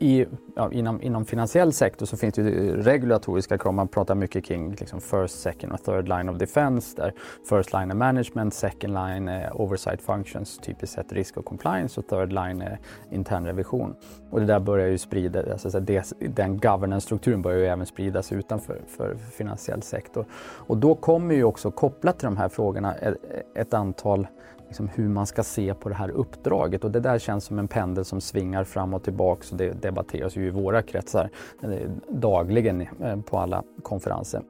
i, 0.00 0.26
ja, 0.56 0.72
inom, 0.72 1.02
inom 1.02 1.24
finansiell 1.24 1.72
sektor 1.72 2.06
så 2.06 2.16
finns 2.16 2.34
det 2.34 2.42
ju 2.42 2.82
regulatoriska 2.82 3.58
krav. 3.58 3.74
Man 3.74 3.88
pratar 3.88 4.14
mycket 4.14 4.44
kring 4.44 4.74
liksom 4.74 5.00
first, 5.00 5.40
second 5.40 5.72
och 5.72 5.82
third 5.82 6.08
line 6.08 6.28
of 6.28 6.38
defense. 6.38 6.96
Där 6.96 7.12
first 7.48 7.72
line 7.72 7.90
är 7.90 7.94
management, 7.94 8.54
second 8.54 8.94
line 8.94 9.28
är 9.28 9.60
oversight 9.60 10.02
functions, 10.02 10.58
typiskt 10.58 10.94
sett 10.94 11.12
risk 11.12 11.36
och 11.36 11.44
compliance 11.44 12.00
och 12.00 12.08
third 12.08 12.32
line 12.32 12.62
är 12.62 12.78
intern 13.10 13.46
revision. 13.46 13.94
Och 14.30 14.40
det 14.40 14.46
där 14.46 14.60
börjar 14.60 14.88
ju 14.88 14.98
sprida, 14.98 15.52
alltså 15.52 15.80
det, 15.80 16.12
den 16.18 16.58
governance-strukturen 16.58 17.42
börjar 17.42 17.58
ju 17.58 17.66
även 17.66 17.86
spridas 17.86 18.32
utanför 18.32 18.80
för 18.86 19.14
finansiell 19.14 19.82
sektor. 19.82 20.26
Och 20.40 20.76
då 20.76 20.94
kommer 20.94 21.34
ju 21.34 21.44
också 21.44 21.70
kopplat 21.70 22.18
till 22.18 22.26
de 22.26 22.36
här 22.36 22.48
frågorna 22.48 22.94
ett, 22.94 23.16
ett 23.54 23.74
antal 23.74 24.26
liksom 24.68 24.88
hur 24.88 25.08
man 25.08 25.26
ska 25.26 25.42
se 25.42 25.74
på 25.74 25.88
det 25.88 25.94
här 25.94 26.10
uppdraget. 26.10 26.84
Och 26.84 26.90
det 26.90 27.00
där 27.00 27.18
känns 27.18 27.44
som 27.44 27.58
en 27.58 27.68
pendel 27.68 28.04
som 28.04 28.20
svingar 28.20 28.64
fram 28.64 28.94
och 28.94 29.02
tillbaka 29.02 29.44
och 29.50 29.56
det 29.56 29.82
debatteras 29.82 30.36
ju 30.36 30.46
i 30.46 30.50
våra 30.50 30.82
kretsar 30.82 31.30
eh, 31.62 31.70
dagligen 32.08 32.80
eh, 32.80 33.20
på 33.20 33.38
alla 33.38 33.62
konferenser 33.82 34.42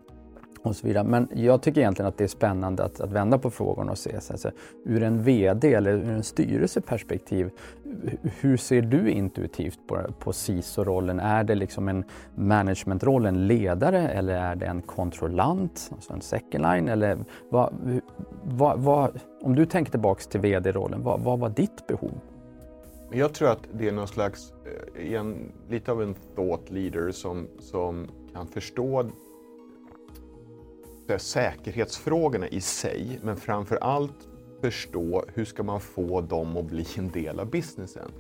och 0.63 0.77
så 0.77 0.87
vidare. 0.87 1.05
Men 1.05 1.29
jag 1.35 1.63
tycker 1.63 1.81
egentligen 1.81 2.09
att 2.09 2.19
det 2.19 2.25
är 2.25 2.29
spännande 2.29 2.85
att, 2.85 3.01
att 3.01 3.13
vända 3.13 3.39
på 3.39 3.51
frågan 3.51 3.89
och 3.89 3.99
se 3.99 4.15
alltså, 4.15 4.51
ur 4.85 5.03
en 5.03 5.23
VD 5.23 5.75
eller 5.75 5.93
ur 5.93 6.11
en 6.11 6.23
styrelseperspektiv. 6.23 7.51
Hur 8.23 8.57
ser 8.57 8.83
du 8.83 9.11
intuitivt 9.11 9.79
på, 9.87 9.99
på 10.19 10.33
CISO-rollen? 10.33 11.21
Är 11.21 11.45
det 11.45 11.55
liksom 11.55 11.89
en 11.89 12.05
managementroll, 12.35 13.27
en 13.27 13.47
ledare 13.47 14.09
eller 14.09 14.35
är 14.35 14.57
det 14.57 14.67
en 14.67 14.83
kontrollant, 14.83 15.91
alltså 15.93 16.13
en 16.13 16.21
second 16.21 16.65
line? 16.65 16.89
Eller 16.89 17.19
vad, 17.51 18.01
vad, 18.45 18.81
vad, 18.81 19.21
om 19.41 19.55
du 19.55 19.67
tänker 19.67 19.91
tillbaks 19.91 20.27
till 20.27 20.41
VD-rollen, 20.41 21.03
vad, 21.03 21.21
vad 21.21 21.39
var 21.39 21.49
ditt 21.49 21.87
behov? 21.87 22.21
Jag 23.11 23.33
tror 23.35 23.51
att 23.51 23.69
det 23.73 23.89
är 23.89 23.93
någon 23.93 24.09
slags, 24.09 24.53
eh, 24.97 25.13
en, 25.13 25.53
lite 25.69 25.93
av 25.93 26.03
en 26.03 26.15
thought 26.37 26.71
leader 26.71 27.11
som, 27.11 27.49
som 27.59 28.09
kan 28.33 28.47
förstå 28.47 29.01
eh, 31.09 31.17
säkerhetsfrågorna 31.17 32.49
i 32.49 32.61
sig, 32.61 33.19
men 33.23 33.37
framför 33.37 33.77
allt 33.77 34.28
förstå 34.61 35.25
hur 35.35 35.45
ska 35.45 35.63
man 35.63 35.81
få 35.81 36.21
dem 36.21 36.57
att 36.57 36.65
bli 36.65 36.87
en 36.97 37.11
del 37.11 37.41
av 37.41 37.51
businessen. 37.51 38.11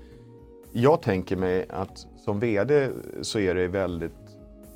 Jag 0.72 1.02
tänker 1.02 1.36
mig 1.36 1.66
att 1.68 2.06
som 2.16 2.40
VD 2.40 2.90
så 3.22 3.38
är 3.38 3.54
det 3.54 3.68
väldigt, 3.68 4.12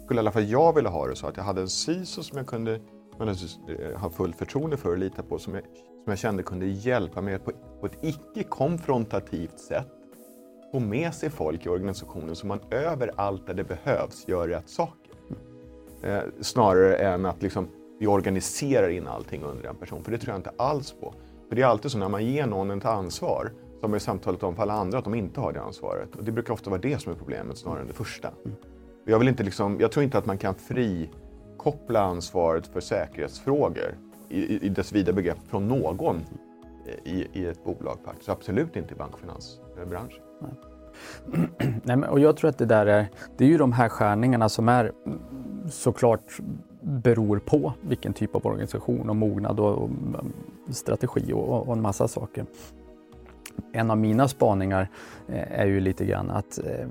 skulle 0.04 0.19
i 0.19 0.21
alla 0.21 0.33
fall 0.33 0.49
jag 0.49 0.75
vilja 0.75 0.90
ha 0.90 1.07
det 1.07 1.16
så, 1.16 1.26
att 1.26 1.37
jag 1.37 1.45
hade 1.45 1.61
en 1.61 1.69
CISO 1.69 2.23
som 2.23 2.38
jag 2.38 2.47
kunde 2.47 2.75
eh, 2.75 4.00
ha 4.00 4.11
fullt 4.11 4.37
förtroende 4.37 4.76
för 4.76 4.90
och 4.90 4.99
lita 4.99 5.23
på, 5.23 5.38
som 5.38 5.54
jag, 5.54 5.62
som 6.04 6.11
jag 6.11 6.19
kände 6.19 6.42
kunde 6.42 6.66
hjälpa 6.66 7.23
mig 7.23 7.38
på, 7.38 7.52
på 7.81 7.87
ett 7.87 7.99
icke-konfrontativt 8.02 9.59
sätt 9.59 9.88
få 10.73 10.81
med 10.81 11.14
sig 11.14 11.31
folk 11.31 11.66
i 11.66 11.69
organisationen 11.69 12.37
så 12.37 12.47
man 12.47 12.61
överallt 12.71 13.47
där 13.47 13.54
det 13.54 13.64
behövs 13.64 14.28
gör 14.28 14.49
rätt 14.49 14.69
saker. 14.69 15.12
Eh, 16.02 16.23
snarare 16.40 16.97
än 16.97 17.26
att 17.26 17.42
liksom 17.42 17.69
vi 17.99 18.07
organiserar 18.07 18.88
in 18.88 19.07
allting 19.07 19.42
under 19.42 19.69
en 19.69 19.76
person. 19.76 20.04
För 20.04 20.12
det 20.12 20.19
tror 20.19 20.33
jag 20.33 20.38
inte 20.38 20.52
alls 20.57 20.92
på. 21.00 21.14
För 21.52 21.56
det 21.56 21.62
är 21.62 21.66
alltid 21.66 21.90
så 21.90 21.99
när 21.99 22.09
man 22.09 22.26
ger 22.26 22.47
någon 22.47 22.71
ett 22.71 22.85
ansvar 22.85 23.52
så 23.75 23.80
har 23.80 23.88
man 23.88 23.97
ju 23.97 24.00
samtalat 24.00 24.42
om 24.42 24.54
för 24.54 24.62
alla 24.62 24.73
andra 24.73 24.99
att 24.99 25.04
de 25.04 25.14
inte 25.14 25.40
har 25.40 25.52
det 25.52 25.61
ansvaret. 25.61 26.16
Och 26.16 26.25
det 26.25 26.32
brukar 26.32 26.52
ofta 26.52 26.71
vara 26.71 26.80
det 26.80 27.02
som 27.02 27.12
är 27.12 27.16
problemet 27.16 27.59
snarare 27.59 27.80
än 27.80 27.87
det 27.87 27.92
första. 27.92 28.30
Jag, 29.04 29.18
vill 29.18 29.28
inte 29.28 29.42
liksom, 29.42 29.76
jag 29.80 29.92
tror 29.92 30.04
inte 30.04 30.18
att 30.18 30.26
man 30.26 30.38
kan 30.38 30.54
frikoppla 30.54 32.00
ansvaret 32.00 32.66
för 32.66 32.80
säkerhetsfrågor 32.80 33.94
i, 34.28 34.66
i 34.66 34.68
dess 34.68 34.92
vida 34.92 35.12
begrepp 35.12 35.38
från 35.49 35.68
någon 35.68 36.21
i, 37.04 37.26
i 37.32 37.47
ett 37.47 37.64
bolag 37.64 37.99
faktiskt. 38.04 38.28
Absolut 38.28 38.76
inte 38.76 38.94
i 38.94 38.97
bankfinansbranschen. 38.97 40.23
Nej, 41.82 41.97
och 42.09 42.21
jag 42.21 42.37
tror 42.37 42.50
att 42.50 42.59
det 42.59 42.66
där 42.66 42.87
är, 42.87 43.09
det 43.37 43.44
är 43.44 43.49
ju 43.49 43.59
de 43.59 43.73
här 43.73 43.88
skärningarna 43.88 44.49
som 44.49 44.68
är 44.68 44.92
såklart 45.71 46.38
beror 46.80 47.38
på 47.38 47.73
vilken 47.80 48.12
typ 48.12 48.37
av 48.37 48.47
organisation 48.47 49.11
och 49.11 49.16
mognad 49.16 49.61
och, 49.61 49.82
och 49.82 49.90
strategi 50.71 51.33
och, 51.33 51.69
och, 51.69 51.73
en 51.73 51.83
massa 51.83 52.09
saker. 52.09 52.47
En 53.73 53.90
av 53.90 53.99
mina 53.99 54.28
spaningar 54.28 54.88
eh, 55.28 55.61
är 55.61 55.66
ju 55.66 55.81
lite 55.81 56.04
grann 56.04 56.31
att 56.31 56.59
eh, 56.59 56.88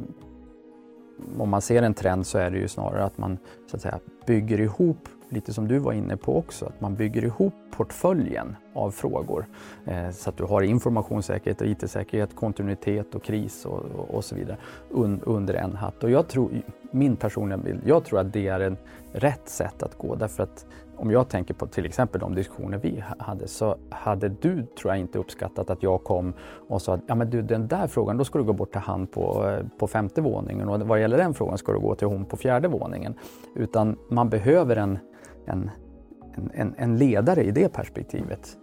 om 1.37 1.49
man 1.49 1.61
ser 1.61 1.81
en 1.81 1.93
trend 1.93 2.27
så 2.27 2.37
är 2.37 2.51
det 2.51 2.57
ju 2.57 2.67
snarare 2.67 3.03
att 3.03 3.17
man 3.17 3.37
så 3.67 3.75
att 3.75 3.81
säga, 3.81 3.99
bygger 4.25 4.59
ihop 4.59 5.09
lite 5.31 5.53
som 5.53 5.67
du 5.67 5.79
var 5.79 5.93
inne 5.93 6.17
på 6.17 6.37
också, 6.37 6.65
att 6.65 6.81
man 6.81 6.95
bygger 6.95 7.23
ihop 7.23 7.53
portföljen 7.71 8.55
av 8.73 8.91
frågor. 8.91 9.45
Eh, 9.85 10.11
så 10.11 10.29
att 10.29 10.37
du 10.37 10.43
har 10.43 10.61
informationssäkerhet 10.61 11.61
och 11.61 11.67
IT-säkerhet, 11.67 12.35
kontinuitet 12.35 13.15
och 13.15 13.23
kris 13.23 13.65
och, 13.65 13.79
och, 13.79 14.15
och 14.15 14.25
så 14.25 14.35
vidare 14.35 14.57
un, 14.89 15.21
under 15.23 15.53
en 15.53 15.75
hatt. 15.75 16.03
Och 16.03 16.11
jag 16.11 16.27
tror, 16.27 16.61
min 16.91 17.15
personliga 17.15 17.57
bild, 17.57 17.81
jag 17.85 18.03
tror 18.03 18.19
att 18.19 18.33
det 18.33 18.47
är 18.47 18.59
en 18.59 18.77
rätt 19.13 19.49
sätt 19.49 19.83
att 19.83 19.97
gå 19.97 20.15
därför 20.15 20.43
att 20.43 20.65
om 21.01 21.11
jag 21.11 21.29
tänker 21.29 21.53
på 21.53 21.67
till 21.67 21.85
exempel 21.85 22.21
de 22.21 22.35
diskussioner 22.35 22.77
vi 22.77 23.03
hade 23.19 23.47
så 23.47 23.77
hade 23.89 24.29
du, 24.29 24.65
tror 24.65 24.91
jag, 24.91 24.97
inte 24.97 25.19
uppskattat 25.19 25.69
att 25.69 25.83
jag 25.83 26.03
kom 26.03 26.33
och 26.67 26.81
sa 26.81 26.93
att 26.93 27.01
ja, 27.07 27.15
men 27.15 27.29
du, 27.29 27.41
den 27.41 27.67
där 27.67 27.87
frågan, 27.87 28.17
då 28.17 28.23
ska 28.23 28.39
du 28.39 28.45
gå 28.45 28.53
bort 28.53 28.71
till 28.71 28.81
han 28.81 29.07
på, 29.07 29.55
på 29.79 29.87
femte 29.87 30.21
våningen 30.21 30.69
och 30.69 30.81
vad 30.81 31.01
gäller 31.01 31.17
den 31.17 31.33
frågan 31.33 31.57
ska 31.57 31.71
du 31.71 31.79
gå 31.79 31.95
till 31.95 32.07
hon 32.07 32.25
på 32.25 32.37
fjärde 32.37 32.67
våningen. 32.67 33.13
Utan 33.55 33.97
man 34.09 34.29
behöver 34.29 34.75
en 34.75 34.99
en, 35.45 36.51
en, 36.53 36.75
en 36.77 36.97
ledare 36.97 37.43
i 37.43 37.51
det 37.51 37.73
perspektivet. 37.73 38.57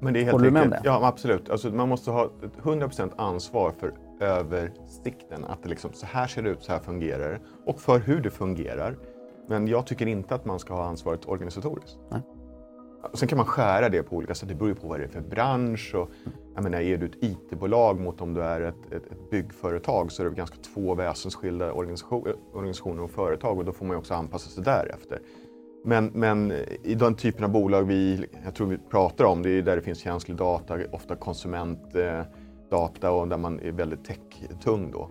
Men 0.00 0.12
det 0.12 0.20
är 0.20 0.24
helt 0.24 0.32
Håller 0.32 0.44
du 0.44 0.50
med 0.50 0.62
om 0.62 0.70
det? 0.70 0.80
Ja, 0.84 1.06
absolut. 1.06 1.50
Alltså, 1.50 1.70
man 1.70 1.88
måste 1.88 2.10
ha 2.10 2.30
100% 2.62 3.10
ansvar 3.16 3.72
för 3.78 3.92
översikten. 4.20 5.44
Att 5.44 5.62
det 5.62 5.68
liksom, 5.68 5.92
så 5.92 6.06
här 6.06 6.26
ser 6.26 6.42
det 6.42 6.50
ut, 6.50 6.62
så 6.62 6.72
här 6.72 6.78
fungerar 6.78 7.30
det. 7.30 7.40
Och 7.66 7.80
för 7.80 7.98
hur 7.98 8.20
det 8.20 8.30
fungerar. 8.30 8.96
Men 9.48 9.66
jag 9.66 9.86
tycker 9.86 10.06
inte 10.06 10.34
att 10.34 10.44
man 10.44 10.58
ska 10.58 10.74
ha 10.74 10.84
ansvaret 10.84 11.28
organisatoriskt. 11.28 11.98
Nej. 12.10 12.20
Sen 13.14 13.28
kan 13.28 13.36
man 13.36 13.46
skära 13.46 13.88
det 13.88 14.02
på 14.02 14.16
olika 14.16 14.34
sätt. 14.34 14.48
Det 14.48 14.54
beror 14.54 14.68
ju 14.68 14.74
på 14.74 14.88
vad 14.88 15.00
det 15.00 15.04
är 15.04 15.08
för 15.08 15.20
bransch. 15.20 15.94
Och, 15.94 16.10
jag 16.54 16.64
menar, 16.64 16.80
är 16.80 16.96
du 16.96 17.06
ett 17.06 17.16
IT-bolag 17.20 18.00
mot 18.00 18.20
om 18.20 18.34
du 18.34 18.42
är 18.42 18.60
ett, 18.60 18.92
ett, 18.92 19.12
ett 19.12 19.30
byggföretag 19.30 20.12
så 20.12 20.22
är 20.22 20.28
det 20.28 20.34
ganska 20.36 20.56
två 20.74 20.94
väsensskilda 20.94 21.72
organisationer 21.72 23.02
och 23.02 23.10
företag 23.10 23.58
och 23.58 23.64
då 23.64 23.72
får 23.72 23.86
man 23.86 23.96
också 23.96 24.14
anpassa 24.14 24.50
sig 24.50 24.64
därefter. 24.64 25.20
Men, 25.84 26.10
men 26.14 26.52
i 26.82 26.94
den 26.94 27.14
typen 27.14 27.44
av 27.44 27.50
bolag 27.50 27.82
vi, 27.82 28.26
jag 28.44 28.54
tror 28.54 28.66
vi 28.66 28.78
pratar 28.78 29.24
om, 29.24 29.42
det 29.42 29.50
är 29.50 29.62
där 29.62 29.76
det 29.76 29.82
finns 29.82 29.98
känslig 29.98 30.36
data, 30.36 30.78
ofta 30.92 31.16
konsumentdata 31.16 33.10
och 33.10 33.28
där 33.28 33.38
man 33.38 33.60
är 33.60 33.72
väldigt 33.72 34.04
tech-tung 34.04 34.90
då. 34.90 35.10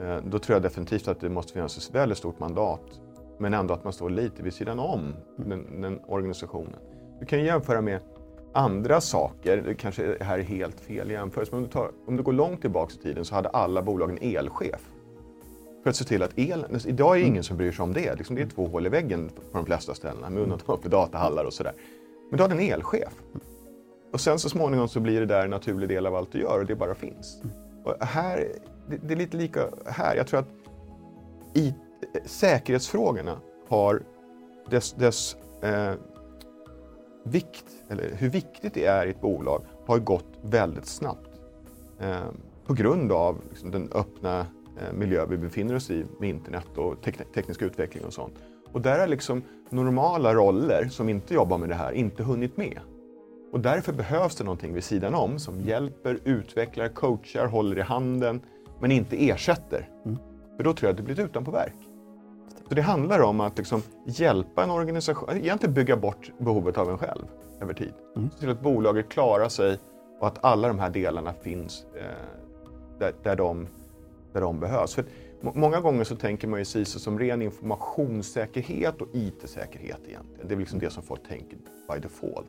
Eh, 0.00 0.16
då 0.24 0.38
tror 0.38 0.54
jag 0.54 0.62
definitivt 0.62 1.08
att 1.08 1.20
det 1.20 1.28
måste 1.28 1.52
finnas 1.52 1.88
ett 1.88 1.94
väldigt 1.94 2.18
stort 2.18 2.38
mandat, 2.38 3.00
men 3.40 3.54
ändå 3.54 3.74
att 3.74 3.84
man 3.84 3.92
står 3.92 4.10
lite 4.10 4.42
vid 4.42 4.52
sidan 4.52 4.78
om 4.78 5.14
den, 5.36 5.80
den 5.80 6.00
organisationen. 6.06 6.76
Du 7.20 7.26
kan 7.26 7.44
jämföra 7.44 7.80
med 7.80 8.00
andra 8.52 9.00
saker, 9.00 9.56
det 9.56 9.74
kanske 9.74 10.16
här 10.20 10.38
är 10.38 10.42
helt 10.42 10.80
fel 10.80 11.10
jämförelse, 11.10 11.52
men 11.52 11.58
om 11.58 11.64
du, 11.64 11.72
tar, 11.72 11.90
om 12.06 12.16
du 12.16 12.22
går 12.22 12.32
långt 12.32 12.60
tillbaka 12.60 12.94
i 12.94 13.02
tiden 13.02 13.24
så 13.24 13.34
hade 13.34 13.48
alla 13.48 13.82
bolag 13.82 14.10
en 14.10 14.36
elchef. 14.36 14.90
För 15.82 15.90
att 15.90 15.96
se 15.96 16.04
till 16.04 16.22
att 16.22 16.38
elen... 16.38 16.64
Alltså 16.72 16.88
idag 16.88 17.16
är 17.16 17.20
det 17.20 17.26
ingen 17.26 17.44
som 17.44 17.56
bryr 17.56 17.72
sig 17.72 17.82
om 17.82 17.92
det. 17.92 18.14
Liksom, 18.14 18.36
det 18.36 18.42
är 18.42 18.46
två 18.46 18.66
hål 18.66 18.86
i 18.86 18.88
väggen 18.88 19.28
på 19.28 19.58
de 19.58 19.66
flesta 19.66 19.94
ställena 19.94 20.30
med 20.30 20.42
undantag 20.42 20.82
för 20.82 20.88
datahallar 20.88 21.44
och 21.44 21.52
sådär. 21.52 21.72
Men 22.30 22.36
du 22.36 22.42
hade 22.42 22.54
en 22.54 22.72
elchef. 22.72 23.12
Och 24.12 24.20
sen 24.20 24.38
så 24.38 24.48
småningom 24.48 24.88
så 24.88 25.00
blir 25.00 25.20
det 25.20 25.26
där 25.26 25.44
en 25.44 25.50
naturlig 25.50 25.88
del 25.88 26.06
av 26.06 26.14
allt 26.14 26.32
du 26.32 26.40
gör 26.40 26.60
och 26.60 26.66
det 26.66 26.74
bara 26.74 26.94
finns. 26.94 27.42
Och 27.84 28.06
här, 28.06 28.48
det, 28.88 28.96
det 28.96 29.14
är 29.14 29.18
lite 29.18 29.36
lika 29.36 29.68
här. 29.86 30.16
Jag 30.16 30.26
tror 30.26 30.40
att 30.40 30.48
IT 31.54 31.74
säkerhetsfrågorna 32.24 33.40
har 33.68 34.02
dess, 34.70 34.92
dess 34.92 35.36
eh, 35.62 35.92
vikt, 37.24 37.66
eller 37.88 38.14
hur 38.14 38.28
viktigt 38.28 38.74
det 38.74 38.84
är 38.84 39.06
i 39.06 39.10
ett 39.10 39.20
bolag, 39.20 39.62
har 39.86 39.98
gått 39.98 40.38
väldigt 40.42 40.86
snabbt. 40.86 41.30
Eh, 42.00 42.28
på 42.66 42.74
grund 42.74 43.12
av 43.12 43.40
liksom, 43.50 43.70
den 43.70 43.92
öppna 43.92 44.46
Eh, 44.80 44.92
miljö 44.92 45.26
vi 45.26 45.36
befinner 45.36 45.74
oss 45.74 45.90
i 45.90 46.04
med 46.20 46.28
internet 46.28 46.66
och 46.76 47.02
tek 47.02 47.32
teknisk 47.34 47.62
utveckling 47.62 48.04
och 48.04 48.12
sånt. 48.12 48.34
Och 48.72 48.80
där 48.80 48.98
har 48.98 49.06
liksom 49.06 49.42
normala 49.70 50.34
roller 50.34 50.88
som 50.90 51.08
inte 51.08 51.34
jobbar 51.34 51.58
med 51.58 51.68
det 51.68 51.74
här 51.74 51.92
inte 51.92 52.22
hunnit 52.22 52.56
med. 52.56 52.80
Och 53.52 53.60
därför 53.60 53.92
behövs 53.92 54.36
det 54.36 54.44
någonting 54.44 54.74
vid 54.74 54.84
sidan 54.84 55.14
om 55.14 55.38
som 55.38 55.60
hjälper, 55.60 56.18
utvecklar, 56.24 56.88
coachar, 56.88 57.46
håller 57.46 57.78
i 57.78 57.82
handen 57.82 58.40
men 58.80 58.92
inte 58.92 59.28
ersätter. 59.28 59.88
Mm. 60.04 60.18
För 60.56 60.64
då 60.64 60.72
tror 60.72 60.88
jag 60.88 60.90
att 60.90 60.96
det 60.96 61.02
blir 61.02 61.20
ett 61.20 61.30
utanpåverk. 61.30 61.74
Så 62.70 62.76
det 62.76 62.82
handlar 62.82 63.20
om 63.20 63.40
att 63.40 63.58
liksom 63.58 63.82
hjälpa 64.04 64.64
en 64.64 64.70
organisation, 64.70 65.30
egentligen 65.30 65.74
bygga 65.74 65.96
bort 65.96 66.32
behovet 66.38 66.78
av 66.78 66.90
en 66.90 66.98
själv 66.98 67.24
över 67.60 67.74
tid. 67.74 67.92
Mm. 68.16 68.30
Se 68.30 68.38
till 68.38 68.50
att 68.50 68.60
bolaget 68.60 69.08
klarar 69.08 69.48
sig 69.48 69.78
och 70.20 70.26
att 70.26 70.44
alla 70.44 70.68
de 70.68 70.78
här 70.78 70.90
delarna 70.90 71.32
finns 71.32 71.86
eh, 71.94 72.02
där, 72.98 73.12
där 73.22 73.36
de 73.36 73.66
där 74.32 74.40
de 74.40 74.60
behövs. 74.60 74.94
För 74.94 75.04
Många 75.40 75.80
gånger 75.80 76.04
så 76.04 76.16
tänker 76.16 76.48
man 76.48 76.58
ju 76.58 76.64
CISO 76.64 76.98
som 76.98 77.18
ren 77.18 77.42
informationssäkerhet 77.42 79.02
och 79.02 79.08
IT-säkerhet 79.12 80.00
egentligen. 80.08 80.48
Det 80.48 80.54
är 80.54 80.58
liksom 80.58 80.78
det 80.78 80.90
som 80.90 81.02
folk 81.02 81.28
tänker 81.28 81.58
by 81.92 82.00
default. 82.00 82.46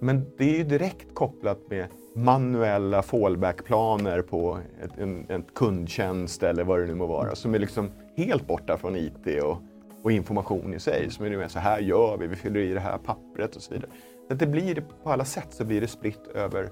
Men 0.00 0.26
det 0.38 0.44
är 0.44 0.58
ju 0.58 0.64
direkt 0.64 1.14
kopplat 1.14 1.58
med 1.70 1.86
manuella 2.14 3.02
fallback-planer 3.02 4.22
på 4.22 4.58
ett, 4.82 4.98
en, 4.98 5.26
en 5.28 5.42
kundtjänst 5.54 6.42
eller 6.42 6.64
vad 6.64 6.80
det 6.80 6.86
nu 6.86 6.94
må 6.94 7.06
vara 7.06 7.34
som 7.34 7.54
är 7.54 7.58
liksom 7.58 7.90
helt 8.16 8.46
borta 8.46 8.76
från 8.78 8.96
IT 8.96 9.42
och, 9.42 9.56
och 10.02 10.12
information 10.12 10.74
i 10.74 10.80
sig. 10.80 11.10
Som 11.10 11.26
är 11.26 11.30
det 11.30 11.36
med 11.36 11.50
så 11.50 11.58
här 11.58 11.80
gör 11.80 12.16
vi, 12.16 12.26
vi 12.26 12.36
fyller 12.36 12.60
i 12.60 12.74
det 12.74 12.80
här 12.80 12.98
pappret 12.98 13.56
och 13.56 13.62
så 13.62 13.74
vidare. 13.74 13.90
Så 14.28 14.34
det 14.34 14.46
blir, 14.46 14.84
på 15.02 15.10
alla 15.10 15.24
sätt 15.24 15.48
så 15.50 15.64
blir 15.64 15.80
det 15.80 15.88
spritt 15.88 16.26
över 16.34 16.70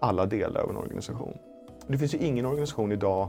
alla 0.00 0.26
delar 0.26 0.60
av 0.60 0.70
en 0.70 0.76
organisation. 0.76 1.36
Det 1.86 1.98
finns 1.98 2.14
ju 2.14 2.18
ingen 2.18 2.46
organisation 2.46 2.92
idag, 2.92 3.28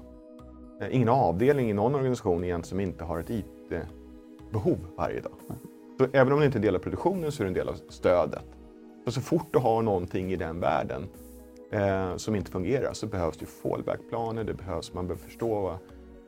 eh, 0.82 0.96
ingen 0.96 1.10
avdelning 1.10 1.70
i 1.70 1.74
någon 1.74 1.96
organisation 1.96 2.44
egentligen 2.44 2.64
som 2.64 2.80
inte 2.80 3.04
har 3.04 3.20
ett 3.20 3.30
IT-behov 3.30 4.78
varje 4.98 5.22
dag. 5.22 5.34
Så 5.98 6.08
även 6.14 6.34
om 6.34 6.40
det 6.40 6.46
inte 6.46 6.56
är 6.56 6.60
en 6.60 6.66
del 6.66 6.76
av 6.76 6.80
produktionen 6.80 7.32
så 7.32 7.44
är 7.44 7.46
det 7.46 7.50
en 7.50 7.54
del 7.54 7.70
av 7.70 7.76
stödet. 7.90 8.46
Så, 9.06 9.12
så 9.12 9.22
fort 9.22 9.48
du 9.52 9.60
har 9.60 9.82
någonting 9.82 10.32
i 10.32 10.36
den 10.36 10.60
världen 10.60 11.10
eh, 11.72 12.16
som 12.16 12.36
inte 12.36 12.52
fungerar 12.52 12.94
så 12.94 13.08
behövs 13.08 13.38
det 13.38 13.46
fallback-planer, 13.46 14.44
det 14.44 14.54
behövs, 14.54 14.94
man 14.94 15.08
behöver 15.08 15.24
förstå 15.24 15.62
vad, 15.62 15.78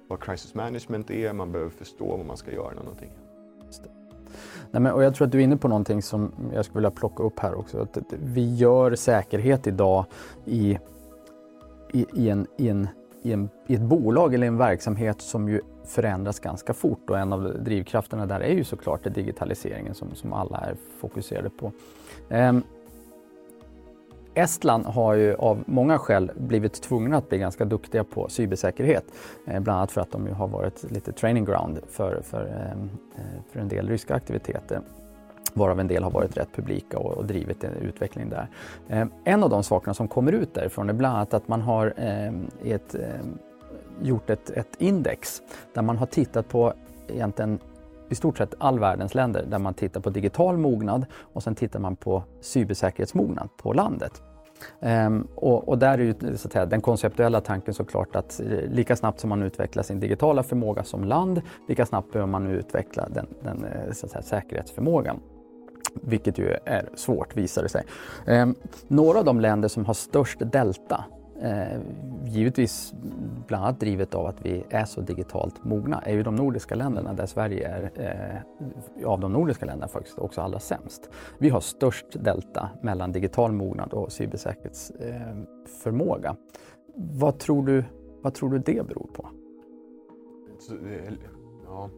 vad 0.08 0.20
crisis 0.20 0.54
management 0.54 1.12
är, 1.12 1.34
man 1.34 1.52
behöver 1.52 1.72
förstå 1.72 2.18
vad 2.18 2.26
man 2.26 2.38
ska 2.38 2.52
göra 2.52 2.74
när 2.74 2.84
någonting 2.84 3.12
Nej, 4.72 4.82
men, 4.82 4.92
och 4.92 5.04
jag 5.04 5.16
tror 5.16 5.26
att 5.26 5.32
du 5.32 5.40
är 5.40 5.44
inne 5.44 5.58
på 5.58 5.68
någonting 5.68 6.02
som 6.02 6.32
jag 6.54 6.66
skulle 6.66 6.80
vilja 6.80 6.92
plocka 6.92 7.24
upp 7.24 7.40
här 7.40 7.56
också. 7.56 7.82
Att, 7.82 7.98
vi 8.10 8.56
gör 8.56 8.96
säkerhet 8.96 9.68
idag 9.68 10.06
i, 10.46 10.80
i, 11.92 12.06
i, 12.14 12.30
en, 12.30 12.48
i, 12.58 12.70
en, 12.70 12.88
i, 13.22 13.34
en, 13.34 13.50
i 13.68 13.76
ett 13.76 13.82
bolag 13.82 14.34
eller 14.34 14.48
en 14.48 14.58
verksamhet 14.58 15.22
som 15.22 15.50
ju 15.50 15.62
förändras 15.86 16.40
ganska 16.40 16.74
fort 16.74 17.10
och 17.10 17.20
en 17.20 17.34
av 17.34 17.64
drivkrafterna 17.64 18.26
där 18.26 18.40
är 18.40 18.54
ju 18.54 18.64
såklart 18.64 19.04
digitaliseringen 19.04 19.96
som, 19.96 20.16
som 20.16 20.34
alla 20.34 20.58
är 20.58 20.76
fokuserade 21.00 21.50
på. 21.50 21.72
Ehm, 22.30 22.64
Estland 24.36 24.86
har 24.86 25.14
ju 25.14 25.36
av 25.36 25.64
många 25.68 25.98
skäl 25.98 26.32
blivit 26.36 26.74
tvungna 26.74 27.18
att 27.18 27.30
bli 27.30 27.38
ganska 27.38 27.66
duktiga 27.66 28.04
på 28.04 28.30
cybersäkerhet. 28.30 29.06
Eh, 29.48 29.60
bland 29.60 29.78
annat 29.78 29.92
för 29.92 30.02
att 30.02 30.12
de 30.12 30.28
ju 30.28 30.34
har 30.34 30.48
varit 30.48 30.92
lite 30.92 31.12
training 31.12 31.46
ground 31.46 31.80
för, 31.88 32.22
för, 32.22 32.46
ehm, 32.46 32.90
eh, 33.16 33.42
för 33.52 33.60
en 33.60 33.68
del 33.68 33.88
ryska 33.88 34.16
aktiviteter 34.16 34.82
varav 35.54 35.80
en 35.80 35.88
del 35.88 36.04
har 36.04 36.12
varit 36.12 36.38
rätt 36.38 36.50
publika 36.56 37.00
och, 37.00 37.18
och 37.18 37.26
drivit 37.26 37.64
en 37.64 37.74
utveckling 37.74 38.30
där. 38.30 38.48
Ehm, 38.90 39.12
en 39.24 39.44
av 39.44 39.50
de 39.50 39.64
sakerna 39.64 39.94
som 39.94 40.08
kommer 40.08 40.32
ut 40.32 40.54
därifrån 40.54 40.90
är 40.90 40.94
bland 40.94 41.16
annat 41.16 41.34
att 41.34 41.48
man 41.48 41.62
har 41.62 41.94
ehm, 41.98 42.48
ett, 42.64 42.96
gjort 44.02 44.30
ett, 44.30 44.50
ett, 44.50 44.76
index 44.78 45.42
där 45.74 45.82
man 45.82 45.98
har 45.98 46.06
tittat 46.06 46.50
på 46.50 46.74
egentligen 47.08 47.60
i 48.10 48.16
stort 48.16 48.38
sett 48.38 48.54
all 48.58 48.80
världens 48.80 49.16
länder 49.16 49.46
där 49.50 49.60
man 49.60 49.74
tittar 49.74 50.02
på 50.02 50.10
digital 50.10 50.58
mognad 50.58 51.06
och 51.34 51.44
sen 51.44 51.56
tittar 51.56 51.80
man 51.80 51.96
på 51.96 52.24
cybersäkerhetsmognad 52.42 53.50
på 53.58 53.74
landet. 53.74 54.22
Um, 54.80 55.28
och, 55.36 55.70
och, 55.70 55.78
där 55.78 55.98
är 55.98 56.04
ju 56.04 56.38
så 56.38 56.48
att 56.48 56.54
säga, 56.54 56.66
den 56.66 56.82
konceptuella 56.82 57.42
tanken 57.42 57.74
såklart 57.74 58.16
att 58.16 58.40
eh, 58.40 58.48
lika 58.70 58.96
snabbt 58.96 59.20
som 59.20 59.30
man 59.30 59.44
utvecklar 59.44 59.84
sin 59.84 60.00
digitala 60.00 60.44
förmåga 60.44 60.84
som 60.84 61.04
land, 61.04 61.42
lika 61.68 61.86
snabbt 61.86 62.12
behöver 62.12 62.32
man 62.32 62.48
utveckla 62.48 63.10
den, 63.10 63.28
den 63.44 63.64
eh, 63.64 63.92
så 63.92 64.06
att 64.06 64.12
säga, 64.12 64.22
säkerhetsförmågan. 64.22 65.20
Vilket 66.02 66.38
ju 66.38 66.58
är 66.66 66.90
svårt 66.96 67.38
visar 67.38 67.64
det 67.64 67.70
sig. 67.70 67.84
Um, 68.28 68.56
några 68.88 69.20
av 69.20 69.26
de 69.26 69.40
länder 69.40 69.68
som 69.68 69.86
har 69.86 69.94
störst 69.94 70.40
delta 70.52 71.06
Eh, 71.42 71.80
givetvis 72.26 72.94
bland 73.48 73.64
annat 73.64 73.80
drivet 73.80 74.16
av 74.16 74.26
att 74.26 74.46
vi 74.46 74.64
är 74.70 74.86
så 74.86 75.02
digitalt 75.02 75.64
mogna 75.64 76.02
är 76.02 76.14
ju 76.14 76.24
de 76.24 76.36
nordiska 76.36 76.76
länderna 76.76 77.14
där 77.14 77.26
Sverige 77.26 77.68
är 77.68 77.92
eh, 77.96 78.38
av 79.10 79.20
de 79.20 79.34
nordiska 79.34 79.66
länderna 79.66 79.88
faktiskt 79.88 80.20
också 80.20 80.42
allra 80.42 80.60
sämst. 80.60 81.10
Vi 81.38 81.50
har 81.50 81.60
störst 81.60 82.24
delta 82.24 82.70
mellan 82.82 83.12
digital 83.12 83.52
mognad 83.52 83.94
och 83.94 84.12
cybersäkerhetsförmåga. 84.12 86.30
Eh, 86.30 86.36
vad, 86.96 87.40
tror 87.40 87.66
du, 87.66 87.84
vad 88.22 88.34
tror 88.34 88.50
du 88.50 88.60
det 88.60 88.88
beror 88.88 89.10
på? 89.14 89.30
Eh, 90.72 91.14
ja, 91.66 91.90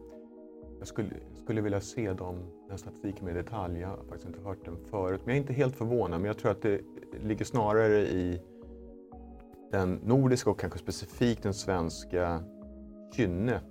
jag 0.78 0.88
skulle, 0.88 1.10
skulle 1.42 1.60
vilja 1.60 1.80
se 1.80 2.12
dem, 2.12 2.36
den 2.68 2.78
statistiken 2.78 3.24
mer 3.24 3.32
i 3.32 3.36
detalj. 3.36 3.80
Jag 3.80 3.88
har 3.88 3.96
faktiskt 3.96 4.26
inte 4.26 4.40
hört 4.40 4.64
den 4.64 4.76
förut. 4.90 5.20
Men 5.24 5.34
jag 5.34 5.36
är 5.36 5.40
inte 5.40 5.52
helt 5.52 5.76
förvånad. 5.76 6.20
Men 6.20 6.28
jag 6.28 6.38
tror 6.38 6.50
att 6.50 6.62
det 6.62 6.80
ligger 7.22 7.44
snarare 7.44 8.00
i 8.00 8.40
den 9.70 10.00
nordiska 10.04 10.50
och 10.50 10.60
kanske 10.60 10.78
specifikt 10.78 11.42
den 11.42 11.54
svenska 11.54 12.42
kynnet 13.16 13.64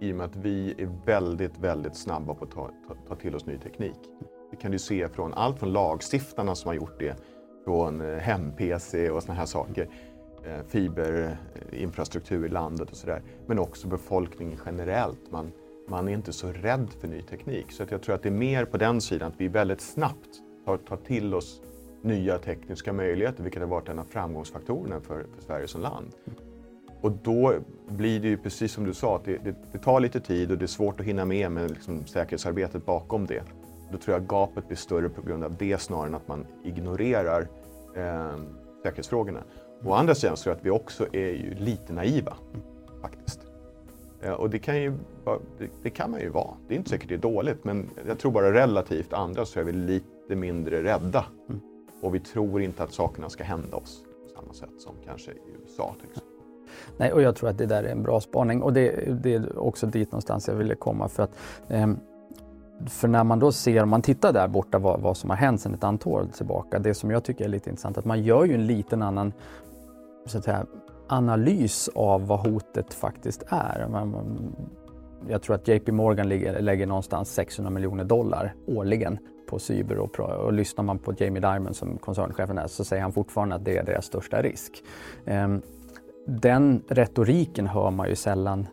i 0.00 0.12
och 0.12 0.16
med 0.16 0.26
att 0.26 0.36
vi 0.36 0.74
är 0.78 1.06
väldigt, 1.06 1.58
väldigt 1.58 1.96
snabba 1.96 2.34
på 2.34 2.44
att 2.44 2.50
ta, 2.50 2.70
ta, 2.88 2.94
ta 3.08 3.14
till 3.14 3.34
oss 3.34 3.46
ny 3.46 3.58
teknik. 3.58 3.98
Det 4.50 4.56
kan 4.56 4.70
du 4.70 4.78
se 4.78 5.08
från 5.08 5.34
allt 5.34 5.58
från 5.58 5.72
lagstiftarna 5.72 6.54
som 6.54 6.68
har 6.68 6.74
gjort 6.74 6.98
det, 6.98 7.16
från 7.64 8.00
eh, 8.00 8.18
hem-PC 8.18 9.10
och 9.10 9.22
sådana 9.22 9.38
här 9.38 9.46
saker, 9.46 9.88
eh, 10.44 10.66
fiberinfrastruktur 10.66 12.46
i 12.46 12.48
landet 12.48 12.90
och 12.90 12.96
sådär, 12.96 13.22
men 13.46 13.58
också 13.58 13.88
befolkningen 13.88 14.58
generellt. 14.66 15.30
Man, 15.30 15.52
man 15.88 16.08
är 16.08 16.12
inte 16.12 16.32
så 16.32 16.52
rädd 16.52 16.90
för 17.00 17.08
ny 17.08 17.22
teknik. 17.22 17.72
Så 17.72 17.82
att 17.82 17.90
jag 17.90 18.02
tror 18.02 18.14
att 18.14 18.22
det 18.22 18.28
är 18.28 18.30
mer 18.30 18.64
på 18.64 18.76
den 18.76 19.00
sidan, 19.00 19.32
att 19.32 19.40
vi 19.40 19.48
väldigt 19.48 19.80
snabbt 19.80 20.30
tar, 20.64 20.76
tar 20.76 20.96
till 20.96 21.34
oss 21.34 21.62
nya 22.04 22.38
tekniska 22.38 22.92
möjligheter, 22.92 23.42
vilket 23.42 23.62
har 23.62 23.68
varit 23.68 23.88
en 23.88 23.98
av 23.98 24.04
framgångsfaktorerna 24.04 25.00
för, 25.00 25.26
för 25.34 25.42
Sverige 25.46 25.68
som 25.68 25.80
land. 25.80 26.06
Och 27.00 27.12
då 27.12 27.54
blir 27.88 28.20
det 28.20 28.28
ju 28.28 28.36
precis 28.36 28.72
som 28.72 28.84
du 28.84 28.94
sa, 28.94 29.16
att 29.16 29.24
det, 29.24 29.38
det, 29.44 29.54
det 29.72 29.78
tar 29.78 30.00
lite 30.00 30.20
tid 30.20 30.50
och 30.50 30.58
det 30.58 30.64
är 30.64 30.66
svårt 30.66 31.00
att 31.00 31.06
hinna 31.06 31.24
med 31.24 31.52
med 31.52 31.70
liksom 31.70 32.06
säkerhetsarbetet 32.06 32.86
bakom 32.86 33.26
det. 33.26 33.42
Då 33.92 33.98
tror 33.98 34.16
jag 34.16 34.26
gapet 34.26 34.66
blir 34.66 34.76
större 34.76 35.08
på 35.08 35.22
grund 35.22 35.44
av 35.44 35.56
det 35.56 35.80
snarare 35.80 36.06
än 36.06 36.14
att 36.14 36.28
man 36.28 36.46
ignorerar 36.64 37.48
eh, 37.96 38.36
säkerhetsfrågorna. 38.82 39.42
Å 39.84 39.92
andra 39.92 40.14
sidan 40.14 40.36
så 40.36 40.42
tror 40.42 40.52
jag 40.52 40.58
att 40.58 40.66
vi 40.66 40.70
också 40.70 41.06
är 41.12 41.30
ju 41.30 41.54
lite 41.54 41.92
naiva, 41.92 42.36
faktiskt. 43.02 43.40
Eh, 44.22 44.32
och 44.32 44.50
det 44.50 44.58
kan, 44.58 44.82
ju, 44.82 44.92
det, 45.58 45.68
det, 45.82 45.90
kan 45.90 46.10
man 46.10 46.20
ju 46.20 46.28
vara. 46.28 46.54
Det 46.68 46.74
är 46.74 46.78
inte 46.78 46.90
säkert 46.90 47.08
det 47.08 47.14
är 47.14 47.18
dåligt, 47.18 47.64
men 47.64 47.90
jag 48.06 48.18
tror 48.18 48.32
bara 48.32 48.52
relativt 48.52 49.12
andra 49.12 49.44
så 49.44 49.60
är 49.60 49.64
vi 49.64 49.72
lite 49.72 50.36
mindre 50.36 50.82
rädda. 50.82 51.24
Mm. 51.48 51.60
Och 52.04 52.14
vi 52.14 52.20
tror 52.20 52.62
inte 52.62 52.82
att 52.82 52.92
sakerna 52.92 53.28
ska 53.28 53.44
hända 53.44 53.76
oss 53.76 54.04
på 54.22 54.40
samma 54.40 54.52
sätt 54.52 54.80
som 54.80 54.94
kanske 55.04 55.30
i 55.30 55.56
USA. 55.62 55.94
Nej, 56.96 57.12
och 57.12 57.22
jag 57.22 57.36
tror 57.36 57.50
att 57.50 57.58
det 57.58 57.66
där 57.66 57.84
är 57.84 57.88
en 57.88 58.02
bra 58.02 58.20
spaning 58.20 58.62
och 58.62 58.72
det, 58.72 58.90
det 59.22 59.34
är 59.34 59.58
också 59.58 59.86
dit 59.86 60.12
någonstans 60.12 60.48
jag 60.48 60.54
ville 60.54 60.74
komma 60.74 61.08
för 61.08 61.22
att 61.22 61.36
eh, 61.68 61.86
för 62.86 63.08
när 63.08 63.24
man 63.24 63.38
då 63.38 63.52
ser, 63.52 63.82
om 63.82 63.88
man 63.88 64.02
tittar 64.02 64.32
där 64.32 64.48
borta 64.48 64.78
vad, 64.78 65.00
vad 65.00 65.16
som 65.16 65.30
har 65.30 65.36
hänt 65.36 65.60
sedan 65.60 65.74
ett 65.74 65.84
antal 65.84 66.12
år 66.12 66.26
tillbaka, 66.36 66.78
det 66.78 66.94
som 66.94 67.10
jag 67.10 67.24
tycker 67.24 67.44
är 67.44 67.48
lite 67.48 67.70
intressant, 67.70 67.98
att 67.98 68.04
man 68.04 68.22
gör 68.22 68.44
ju 68.44 68.54
en 68.54 68.66
liten 68.66 69.02
annan 69.02 69.32
så 70.26 70.38
att 70.38 70.44
säga, 70.44 70.66
analys 71.08 71.90
av 71.94 72.26
vad 72.26 72.40
hotet 72.40 72.94
faktiskt 72.94 73.42
är. 73.48 73.88
Man, 73.90 74.16
jag 75.28 75.42
tror 75.42 75.56
att 75.56 75.68
JP 75.68 75.92
Morgan 75.92 76.28
lägger, 76.28 76.60
lägger 76.60 76.86
någonstans 76.86 77.34
600 77.34 77.70
miljoner 77.70 78.04
dollar 78.04 78.54
årligen 78.66 79.18
på 79.54 79.58
cyber 79.58 79.98
och, 79.98 80.20
och 80.20 80.52
lyssnar 80.52 80.84
man 80.84 80.98
på 80.98 81.14
Jamie 81.16 81.40
Dimon 81.40 81.74
som 81.74 81.98
koncernchefen 81.98 82.58
är 82.58 82.66
så 82.66 82.84
säger 82.84 83.02
han 83.02 83.12
fortfarande 83.12 83.54
att 83.54 83.64
det 83.64 83.76
är 83.76 83.84
deras 83.84 84.04
största 84.04 84.42
risk. 84.42 84.82
Ehm, 85.24 85.62
den 86.26 86.82
retoriken 86.88 87.66
hör 87.66 87.90
man 87.90 88.08
ju 88.08 88.16
sällan 88.16 88.66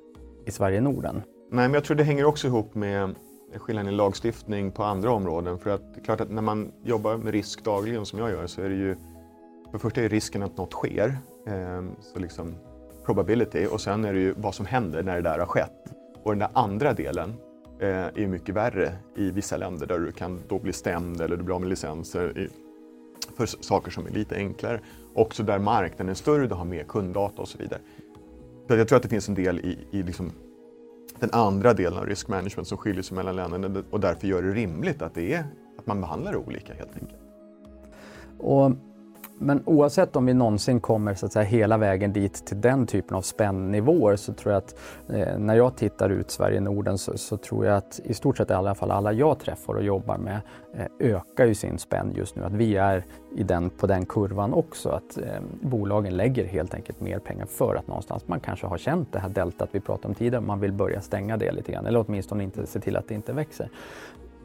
i 0.46 0.52
Sverige 0.52 0.78
och 0.78 0.84
Norden. 0.84 1.16
Nej, 1.52 1.68
men 1.68 1.74
jag 1.74 1.84
tror 1.84 1.98
det 1.98 2.04
hänger 2.04 2.26
också 2.26 2.48
ihop 2.48 2.76
med 2.76 3.16
skillnaden 3.56 3.94
i 3.94 3.96
lagstiftning 3.96 4.72
på 4.72 4.84
andra 4.84 5.12
områden. 5.12 5.60
För 5.60 5.70
att 5.70 5.94
det 5.94 6.00
är 6.00 6.04
klart 6.04 6.22
att 6.22 6.32
när 6.32 6.42
man 6.42 6.72
jobbar 6.84 7.18
med 7.18 7.34
risk 7.34 7.64
dagligen 7.64 8.06
som 8.06 8.20
jag 8.20 8.30
gör 8.30 8.48
så 8.48 8.62
är 8.62 8.70
det 8.70 8.76
ju 8.76 8.96
för 9.66 9.72
det 9.74 9.80
första 9.80 10.02
är 10.02 10.10
risken 10.10 10.44
att 10.44 10.58
något 10.58 10.72
sker, 10.72 11.18
ehm, 11.48 11.92
så 12.02 12.20
liksom 12.20 12.56
probability 13.06 13.66
och 13.66 13.82
sen 13.82 14.06
är 14.06 14.14
det 14.14 14.20
ju 14.20 14.34
vad 14.38 14.56
som 14.56 14.66
händer 14.66 15.04
när 15.04 15.16
det 15.16 15.22
där 15.22 15.40
har 15.40 15.46
skett. 15.46 15.94
Och 16.24 16.32
den 16.32 16.40
där 16.40 16.50
andra 16.54 16.94
delen 16.94 17.34
Eh, 17.82 18.24
är 18.24 18.28
mycket 18.28 18.56
värre 18.56 18.94
i 19.16 19.32
vissa 19.32 19.58
länder 19.58 19.88
där 19.88 20.00
du 20.00 20.12
kan 20.12 20.40
då 20.48 20.60
bli 20.60 20.74
stämd 20.74 21.22
eller 21.22 21.38
du 21.38 21.44
blir 21.44 21.56
av 21.56 21.62
med 21.62 21.70
licenser 21.70 22.50
för 23.36 23.46
saker 23.46 23.92
som 23.92 24.06
är 24.06 24.10
lite 24.10 24.36
enklare. 24.36 24.80
Också 25.14 25.44
där 25.44 25.60
marknaden 25.60 26.10
är 26.10 26.14
större, 26.14 26.48
du 26.48 26.56
har 26.56 26.66
mer 26.66 26.84
kunddata 26.84 27.42
och 27.42 27.48
så 27.48 27.58
vidare. 27.58 27.80
Så 28.68 28.76
jag 28.76 28.88
tror 28.88 28.98
att 28.98 29.04
det 29.04 29.10
finns 29.10 29.30
en 29.30 29.36
del 29.36 29.60
i, 29.60 29.80
i 29.92 30.04
liksom 30.04 30.32
den 31.20 31.30
andra 31.34 31.74
delen 31.74 32.00
av 32.00 32.06
risk 32.06 32.28
management 32.28 32.68
som 32.68 32.78
skiljer 32.78 33.04
sig 33.04 33.16
mellan 33.16 33.36
länderna 33.36 33.84
och 33.90 34.00
därför 34.00 34.28
gör 34.28 34.42
det 34.42 34.52
rimligt 34.52 35.02
att, 35.02 35.14
det 35.14 35.34
är, 35.34 35.46
att 35.78 35.88
man 35.88 36.02
behandlar 36.02 36.32
det 36.32 36.38
olika 36.38 36.74
helt 36.74 36.94
enkelt. 36.94 37.22
Och 38.38 38.72
men 39.42 39.64
oavsett 39.66 40.16
om 40.16 40.26
vi 40.26 40.34
någonsin 40.34 40.80
kommer 40.80 41.14
så 41.14 41.26
att 41.26 41.34
säga, 41.34 41.46
hela 41.46 41.78
vägen 41.78 42.14
dit 42.14 42.46
till 42.46 42.62
den 42.62 42.88
typen 42.88 43.18
av 43.18 43.22
spännivåer 43.22 44.16
så 44.16 44.34
tror 44.34 44.54
jag 44.54 44.58
att 44.58 44.76
eh, 45.10 45.38
när 45.38 45.56
jag 45.56 45.76
tittar 45.76 46.10
ut 46.10 46.32
Sverige-Norden 46.32 46.98
så, 46.98 47.18
så, 47.18 47.38
tror 47.38 47.66
jag 47.66 47.78
att 47.78 48.00
i 48.04 48.14
stort 48.14 48.38
sett 48.38 48.50
i 48.50 48.54
alla 48.54 48.76
fall 48.76 48.92
alla 48.92 49.14
jag 49.14 49.40
träffar 49.40 49.74
och 49.74 49.84
jobbar 49.84 50.18
med 50.18 50.42
eh, 50.74 50.86
ökar 51.00 51.46
ju 51.46 51.56
sin 51.56 51.80
spänn 51.80 52.14
just 52.16 52.36
nu. 52.36 52.44
Att 52.44 52.54
vi 52.54 52.76
är 52.76 53.06
i 53.36 53.44
den, 53.44 53.70
på 53.70 53.88
den 53.88 54.06
kurvan 54.06 54.54
också. 54.54 54.90
Att 54.90 55.18
eh, 55.18 55.24
bolagen 55.62 56.18
lägger 56.18 56.46
helt 56.46 56.74
enkelt 56.74 57.02
mer 57.02 57.20
pengar 57.20 57.46
för 57.46 57.76
att 57.76 57.88
någonstans 57.88 58.28
man 58.28 58.40
kanske 58.40 58.68
har 58.68 58.78
känt 58.78 59.14
det 59.14 59.20
här 59.20 59.30
deltat 59.30 59.70
vi 59.72 59.80
pratade 59.80 60.08
om 60.08 60.16
tidigare. 60.16 60.42
Man 60.42 60.60
vill 60.60 60.74
börja 60.74 61.02
stänga 61.02 61.38
det 61.38 61.52
lite 61.52 61.72
grann 61.72 61.86
eller 61.86 62.06
åtminstone 62.08 62.44
inte 62.44 62.68
se 62.68 62.80
till 62.80 62.98
att 62.98 63.08
det 63.08 63.14
inte 63.14 63.34
växer. 63.34 63.70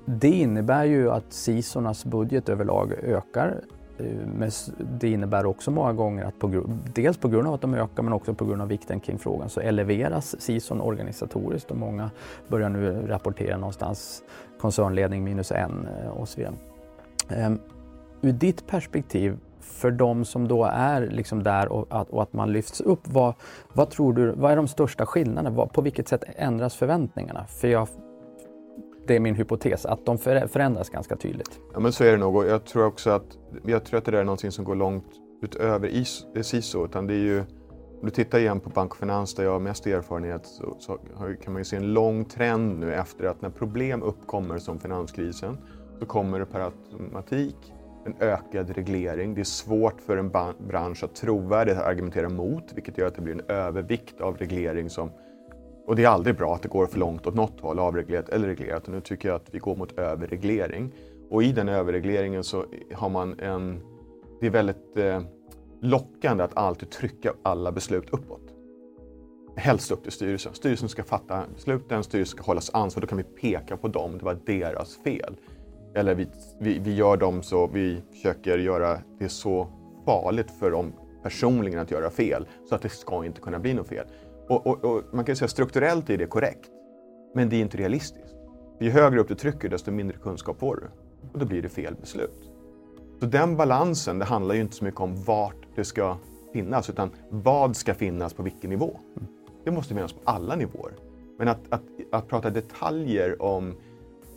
Det 0.04 0.30
innebär 0.30 0.85
ju 0.85 1.11
att 1.11 1.32
CISORnas 1.32 2.04
budget 2.04 2.48
överlag 2.48 2.92
ökar 2.92 3.61
Eh, 3.98 4.26
men 4.26 4.50
det 4.78 5.09
innebär 5.09 5.46
också 5.46 5.70
många 5.70 5.92
gånger 5.92 6.24
att 6.24 6.38
på, 6.38 6.64
dels 6.94 7.16
på 7.16 7.28
grund 7.28 7.48
av 7.48 7.54
att 7.54 7.61
de 7.61 7.74
ökar 7.74 8.02
men 8.02 8.12
också 8.12 8.35
på 8.35 8.44
grund 8.44 8.62
av 8.62 8.68
vikten 8.68 9.00
kring 9.00 9.18
frågan 9.18 9.48
så 9.48 9.61
eleveras 9.61 10.40
SISON 10.40 10.80
organisatoriskt 10.80 11.70
och 11.70 11.76
många 11.76 12.11
börjar 12.48 12.68
nu 12.68 13.06
rapportera 13.06 13.56
någonstans 13.56 14.22
koncernledning 14.61 15.24
minus 15.24 15.52
en 15.52 15.88
eh, 16.02 16.09
och 16.09 16.28
så 16.28 16.40
vidare. 16.40 16.54
Ehm, 17.28 17.59
ur 18.20 18.32
ditt 18.32 18.66
perspektiv 18.66 19.38
för 19.61 19.90
de 19.90 20.24
som 20.24 20.48
då 20.48 20.64
är 20.64 21.06
liksom 21.06 21.42
där 21.42 21.68
och 21.68 21.87
att, 21.90 22.11
och 22.11 22.22
att 22.22 22.32
man 22.32 22.52
lyfts 22.52 22.80
upp, 22.80 23.00
vad, 23.02 23.35
vad, 23.72 23.90
tror 23.90 24.12
du, 24.12 24.32
vad 24.32 24.52
är 24.52 24.56
de 24.56 24.68
största 24.68 25.06
skillnaderna? 25.06 25.66
På 25.66 25.82
vilket 25.82 26.09
sätt 26.09 26.24
ändras 26.37 26.74
förväntningarna? 26.76 27.44
För 27.46 27.68
jag 27.68 27.88
det 29.07 29.16
är 29.16 29.21
min 29.21 29.35
hypotes, 29.35 29.87
att 29.87 30.07
de 30.07 30.19
förändras 30.19 30.90
ganska 30.90 31.16
tydligt. 31.16 31.61
Ja 31.73 31.81
men 31.81 31.92
så 31.92 32.05
är 32.05 32.12
det 32.12 32.16
nog 32.16 32.37
och 32.37 32.47
jag 32.47 32.64
tror 32.64 32.87
också 32.87 33.11
att, 33.11 33.38
jag 33.66 33.85
tror 33.85 33.99
att 33.99 34.05
det 34.05 34.11
där 34.11 34.19
är 34.19 34.25
någonting 34.25 34.53
som 34.53 34.64
går 34.64 34.75
långt 34.75 35.07
utöver 35.42 36.05
SISO. 36.42 36.85
Utan 36.85 37.07
det 37.07 37.14
är 37.14 37.19
ju, 37.19 37.38
om 38.01 38.03
du 38.03 38.11
tittar 38.11 38.38
igen 38.38 38.61
på 38.61 38.71
Bank 38.71 38.90
och 38.90 38.97
Finans 38.97 39.35
där 39.35 39.45
jag 39.45 39.53
har 39.53 39.61
mest 39.61 39.87
erfarenhet 39.87 40.47
så, 40.47 40.77
så 40.79 40.99
kan 41.42 41.53
man 41.53 41.61
ju 41.61 41.64
se 41.64 41.77
en 41.77 41.92
lång 41.92 42.25
trend 42.25 42.79
nu 42.79 42.95
efter 42.95 43.25
att 43.25 43.42
när 43.42 43.51
problem 43.51 44.03
uppkommer 44.03 44.59
som 44.59 44.79
finanskrisen 44.79 45.59
så 45.99 46.07
kommer 46.07 46.38
det 46.38 46.47
per 46.47 46.61
automatik 46.61 47.73
en 48.07 48.14
ökad 48.21 48.71
reglering. 48.71 49.35
Det 49.35 49.40
är 49.40 49.45
svårt 49.45 50.01
för 50.01 50.16
en 50.16 50.31
bransch 50.69 51.05
att 51.05 51.14
trovärdigt 51.14 51.79
argumentera 51.79 52.29
mot 52.29 52.73
vilket 52.75 52.99
gör 52.99 53.07
att 53.07 53.14
det 53.14 53.23
blir 53.23 53.35
en 53.35 53.51
övervikt 53.51 54.21
av 54.21 54.37
reglering 54.37 54.90
som 54.90 55.11
och 55.87 55.96
det 55.96 56.05
är 56.05 56.09
aldrig 56.09 56.37
bra 56.37 56.55
att 56.55 56.62
det 56.62 56.68
går 56.68 56.87
för 56.87 56.99
långt 56.99 57.27
åt 57.27 57.35
något 57.35 57.61
håll, 57.61 57.79
avreglerat 57.79 58.29
eller 58.29 58.46
reglerat. 58.49 58.87
Och 58.87 58.94
nu 58.94 59.01
tycker 59.01 59.29
jag 59.29 59.37
att 59.37 59.49
vi 59.55 59.59
går 59.59 59.77
mot 59.77 59.99
överreglering. 59.99 60.92
Och 61.31 61.42
i 61.42 61.53
den 61.53 61.68
överregleringen 61.68 62.44
så 62.44 62.64
har 62.94 63.09
man 63.09 63.40
en... 63.40 63.81
Det 64.40 64.46
är 64.46 64.51
väldigt 64.51 64.96
eh, 64.96 65.22
lockande 65.81 66.44
att 66.44 66.57
alltid 66.57 66.90
trycka 66.90 67.33
alla 67.42 67.72
beslut 67.72 68.11
uppåt. 68.11 68.42
Helst 69.57 69.90
upp 69.90 70.03
till 70.03 70.12
styrelsen. 70.12 70.55
Styrelsen 70.55 70.88
ska 70.88 71.03
fatta 71.03 71.44
besluten, 71.55 72.05
styrelsen 72.05 72.37
ska 72.37 72.46
hållas 72.46 72.70
ansvar. 72.75 73.01
Då 73.01 73.07
kan 73.07 73.18
vi 73.18 73.25
peka 73.25 73.77
på 73.77 73.88
dem, 73.88 74.18
det 74.18 74.25
var 74.25 74.38
deras 74.46 74.96
fel. 74.96 75.37
Eller 75.94 76.14
vi, 76.14 76.27
vi, 76.61 76.79
vi 76.79 76.94
gör 76.94 77.16
dem 77.16 77.42
så, 77.42 77.66
vi 77.66 78.03
försöker 78.12 78.59
göra 78.59 78.99
det 79.18 79.29
så 79.29 79.68
farligt 80.05 80.51
för 80.51 80.70
dem 80.70 80.92
personligen 81.22 81.79
att 81.79 81.90
göra 81.90 82.11
fel 82.11 82.46
så 82.68 82.75
att 82.75 82.83
det 82.83 82.88
ska 82.88 83.25
inte 83.25 83.40
kunna 83.40 83.59
bli 83.59 83.75
något 83.75 83.88
fel. 83.88 84.07
Och, 84.48 84.66
och, 84.66 84.85
och, 84.85 85.02
man 85.12 85.24
kan 85.24 85.37
säga 85.37 85.48
strukturellt 85.48 86.11
är 86.11 86.18
det 86.18 86.26
korrekt, 86.26 86.70
men 87.35 87.48
det 87.48 87.56
är 87.56 87.61
inte 87.61 87.76
realistiskt. 87.76 88.37
Ju 88.80 88.90
högre 88.90 89.20
upp 89.20 89.28
du 89.28 89.35
trycker, 89.35 89.68
desto 89.68 89.90
mindre 89.90 90.16
kunskap 90.16 90.59
får 90.59 90.76
du. 90.76 90.82
Och 91.32 91.38
då 91.38 91.46
blir 91.46 91.62
det 91.62 91.68
fel 91.68 91.94
beslut. 92.00 92.50
Så 93.20 93.26
den 93.26 93.56
balansen, 93.56 94.18
det 94.18 94.24
handlar 94.24 94.54
ju 94.54 94.61
inte 94.61 94.76
så 94.76 94.85
mycket 94.85 95.00
om 95.00 95.24
vart 95.24 95.66
det 95.76 95.85
ska 95.85 96.16
finnas, 96.52 96.90
utan 96.90 97.11
vad 97.28 97.76
ska 97.76 97.94
finnas 97.94 98.35
på 98.35 98.42
vilken 98.42 98.70
nivå. 98.70 99.00
Det 99.64 99.70
måste 99.70 99.94
finnas 99.94 100.12
på 100.12 100.20
alla 100.24 100.56
nivåer. 100.56 100.92
Men 101.38 101.48
att, 101.48 101.61
att, 101.68 101.82
att 102.12 102.28
prata 102.28 102.50
detaljer 102.50 103.42
om, 103.42 103.74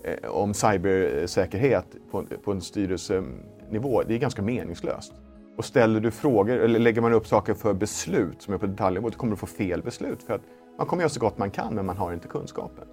eh, 0.04 0.30
om 0.30 0.54
cybersäkerhet 0.54 1.86
på, 2.12 2.24
på 2.44 2.52
en 2.52 2.62
styrelsenivå, 2.62 4.04
det 4.08 4.14
är 4.14 4.18
ganska 4.18 4.42
meningslöst. 4.42 5.14
Och 5.60 5.66
ställer 5.66 6.00
du 6.00 6.12
frågor 6.12 6.58
eller 6.58 6.80
lägger 6.80 7.02
man 7.02 7.14
upp 7.14 7.28
saker 7.28 7.54
för 7.54 7.74
beslut 7.74 8.42
som 8.42 8.54
är 8.54 8.58
på 8.58 8.66
detaljnivå, 8.66 9.10
då 9.10 9.18
kommer 9.18 9.32
du 9.32 9.38
få 9.38 9.46
fel 9.46 9.82
beslut. 9.82 10.24
För 10.24 10.34
att 10.34 10.42
man 10.78 10.88
kommer 10.88 11.04
göra 11.04 11.10
så 11.10 11.20
gott 11.20 11.38
man 11.38 11.52
kan, 11.52 11.76
men 11.76 11.86
man 11.86 11.98
har 11.98 12.14
inte 12.14 12.28
kunskapen. 12.28 12.88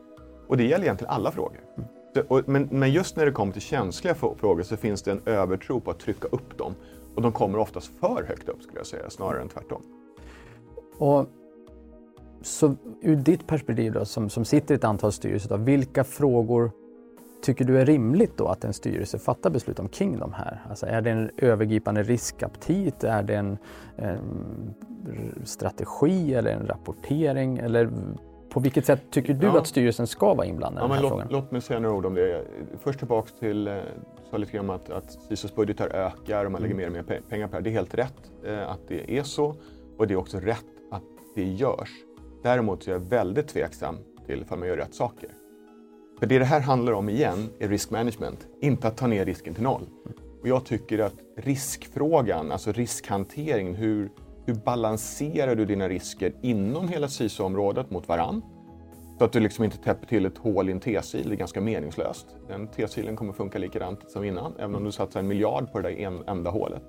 Och 0.47 0.57
det 0.57 0.65
gäller 0.65 0.85
egentligen 0.85 1.13
alla 1.13 1.31
frågor. 1.31 1.61
Mm. 1.77 2.45
Men, 2.47 2.69
men 2.71 2.93
just 2.93 3.17
när 3.17 3.27
det 3.27 3.33
kommer 3.33 3.53
till 3.53 3.63
känsliga 3.63 4.15
frågor 4.15 4.63
så 4.63 4.77
finns 4.77 5.03
det 5.03 5.11
en 5.11 5.21
övertro 5.27 5.81
på 5.81 5.91
att 5.91 5.99
trycka 5.99 6.29
upp 6.29 6.59
dem. 6.59 6.75
Och 7.15 7.23
de 7.23 7.33
kommer 7.33 7.59
oftast 7.59 7.91
för 8.01 8.25
högt 8.29 8.49
upp 8.49 8.63
skulle 8.63 8.79
jag 8.79 8.87
säga, 8.87 9.11
snarare 9.11 9.43
än 9.43 9.49
tvärtom. 9.49 9.83
Och 10.99 11.27
så 12.43 12.77
ur 13.03 13.17
ditt 13.17 13.47
perspektiv 13.47 13.93
då, 13.93 14.05
som, 14.05 14.31
som 14.31 14.45
sitter 14.45 14.75
i 14.75 14.77
ett 14.77 14.85
antal 14.85 15.13
styrelser, 15.13 15.49
då, 15.49 15.57
vilka 15.57 16.05
frågor 16.05 16.71
tycker 17.43 17.65
du 17.65 17.81
är 17.81 17.87
rimligt 17.87 18.37
då 18.37 18.49
att 18.49 18.65
en 18.65 18.73
styrelse 18.73 19.19
fattar 19.19 19.51
beslut 19.51 19.79
omkring 19.79 20.19
de 20.19 20.33
här? 20.33 20.63
Alltså 20.69 20.87
är 20.87 21.01
det 21.03 21.11
en 21.11 21.31
övergripande 21.37 22.03
riskaptit? 22.03 23.05
Är 23.05 23.23
det 23.23 23.35
en, 23.35 23.59
en 23.97 24.75
strategi 25.45 26.35
eller 26.35 26.51
en 26.51 26.67
rapportering? 26.67 27.59
Eller 27.59 27.91
på 28.49 28.61
vilket 28.61 28.87
sätt 28.87 29.03
tycker 29.11 29.35
du 29.35 29.47
ja. 29.47 29.59
att 29.59 29.67
styrelsen 29.67 30.07
ska 30.07 30.35
vara 30.35 30.47
inblandad 30.47 30.83
ja, 30.83 30.87
i 30.87 30.89
den 30.89 30.95
här 30.97 31.03
låt, 31.03 31.11
frågan? 31.11 31.29
Låt 31.31 31.51
mig 31.51 31.61
säga 31.61 31.81
några 31.81 31.97
ord 31.97 32.07
om 32.07 32.15
det. 32.15 32.45
Först 32.83 32.99
tillbaks 32.99 33.33
till, 33.33 33.69
eh, 33.69 33.77
sa 34.31 34.37
lite 34.37 34.53
grann 34.53 34.71
att, 34.71 34.91
att 34.91 35.11
SISOs 35.11 35.55
budgetar 35.55 35.89
ökar 35.89 36.45
och 36.45 36.53
man 36.53 36.63
lägger 36.63 36.75
mm. 36.75 36.93
mer 36.93 37.01
och 37.01 37.09
mer 37.09 37.21
pengar 37.29 37.49
på 37.49 37.57
det. 37.57 37.63
Det 37.63 37.71
är 37.71 37.73
helt 37.73 37.95
rätt 37.95 38.33
eh, 38.47 38.71
att 38.71 38.81
det 38.89 39.19
är 39.19 39.23
så 39.23 39.55
och 39.99 40.07
det 40.07 40.15
är 40.15 40.19
också 40.19 40.39
rätt 40.39 40.65
att 40.91 41.03
det 41.35 41.45
görs. 41.45 41.91
Däremot 42.43 42.89
är 42.89 42.93
jag 42.93 43.01
väldigt 43.01 43.49
tveksam 43.49 43.97
till 44.27 44.45
om 44.49 44.59
man 44.59 44.69
gör 44.69 44.77
rätt 44.77 44.95
saker. 44.95 45.31
För 46.19 46.27
det 46.27 46.39
det 46.39 46.45
här 46.45 46.61
handlar 46.61 46.93
om 46.93 47.09
igen 47.09 47.49
är 47.59 47.69
risk 47.69 47.91
management, 47.91 48.47
inte 48.61 48.89
att 48.89 48.97
ta 48.97 49.07
ner 49.07 49.25
risken 49.25 49.55
till 49.55 49.63
noll. 49.63 49.83
Och 50.41 50.49
jag 50.49 50.65
tycker 50.65 50.99
att 50.99 51.15
riskfrågan, 51.37 52.53
alltså 52.53 52.73
riskhanteringen, 52.73 53.75
hur, 53.75 54.11
hur 54.47 54.55
balanserar 54.55 55.55
du 55.55 55.65
dina 55.65 55.89
risker 55.89 56.33
inom 56.43 56.89
hela 56.89 57.09
CISO-området 57.09 57.91
mot 57.91 58.09
varann? 58.09 58.43
Så 59.19 59.25
att 59.25 59.33
du 59.33 59.41
liksom 59.41 59.65
inte 59.65 59.77
täpper 59.77 60.07
till 60.07 60.27
ett 60.27 60.39
hål 60.39 60.69
i 60.69 60.73
en 60.73 60.81
T-sil, 60.81 61.29
det 61.29 61.35
är 61.35 61.37
ganska 61.37 61.61
meningslöst. 61.61 62.27
Den 62.49 62.69
T-silen 62.69 63.17
kommer 63.17 63.33
funka 63.33 63.59
likadant 63.59 64.11
som 64.11 64.25
innan, 64.25 64.53
även 64.59 64.75
om 64.75 64.85
du 64.85 64.93
satsar 64.93 65.21
en 65.21 65.27
miljard 65.27 65.73
på 65.73 65.81
det 65.81 65.89
där 65.89 65.97
en, 65.97 66.23
enda 66.27 66.51
hålet. 66.51 66.83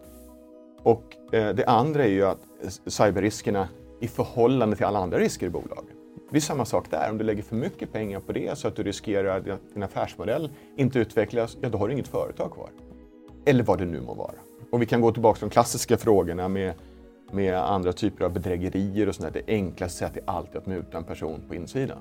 Och 0.84 1.34
eh, 1.34 1.56
det 1.56 1.66
andra 1.66 2.04
är 2.04 2.10
ju 2.10 2.26
att 2.26 2.40
eh, 2.64 2.70
cyberriskerna 2.70 3.70
i 4.02 4.08
förhållande 4.08 4.76
till 4.76 4.86
alla 4.86 5.00
andra 5.00 5.20
risker 5.20 5.48
i 5.48 5.50
bolaget 5.50 5.97
det 6.30 6.38
är 6.38 6.42
samma 6.42 6.66
sak 6.66 6.92
där. 6.92 7.10
Om 7.12 7.18
du 7.18 7.24
lägger 7.24 7.44
för 7.44 7.56
mycket 7.56 7.94
pengar 7.94 8.20
på 8.20 8.32
det 8.32 8.58
så 8.58 8.68
att 8.68 8.76
du 8.76 8.84
riskerar 8.84 9.38
att 9.38 9.74
din 9.74 9.84
affärsmodell 9.84 10.50
inte 10.76 11.00
utvecklas, 11.00 11.58
ja 11.62 11.70
då 11.70 11.78
har 11.78 11.88
du 11.88 11.94
inget 11.94 12.08
företag 12.08 12.54
kvar. 12.54 12.70
Eller 13.46 13.64
vad 13.64 13.80
det 13.80 13.86
nu 13.86 14.02
må 14.02 14.14
vara. 14.14 14.36
Och 14.72 14.82
vi 14.82 14.86
kan 14.86 15.02
gå 15.02 15.12
tillbaka 15.12 15.40
till 15.40 15.50
de 15.50 15.54
klassiska 15.54 15.98
frågorna 15.98 16.48
med, 16.48 16.74
med 17.32 17.56
andra 17.56 17.94
typer 17.94 18.26
av 18.26 18.34
bedrägerier 18.34 19.10
och 19.10 19.16
sånt 19.16 19.34
där. 19.34 19.42
Det 19.46 19.54
enklaste 19.54 20.00
sättet 20.00 20.24
är 20.24 20.32
alltid 20.32 20.58
att 20.58 20.66
muta 20.66 20.98
en 20.98 21.04
person 21.04 21.42
på 21.48 21.56
insidan. 21.56 22.00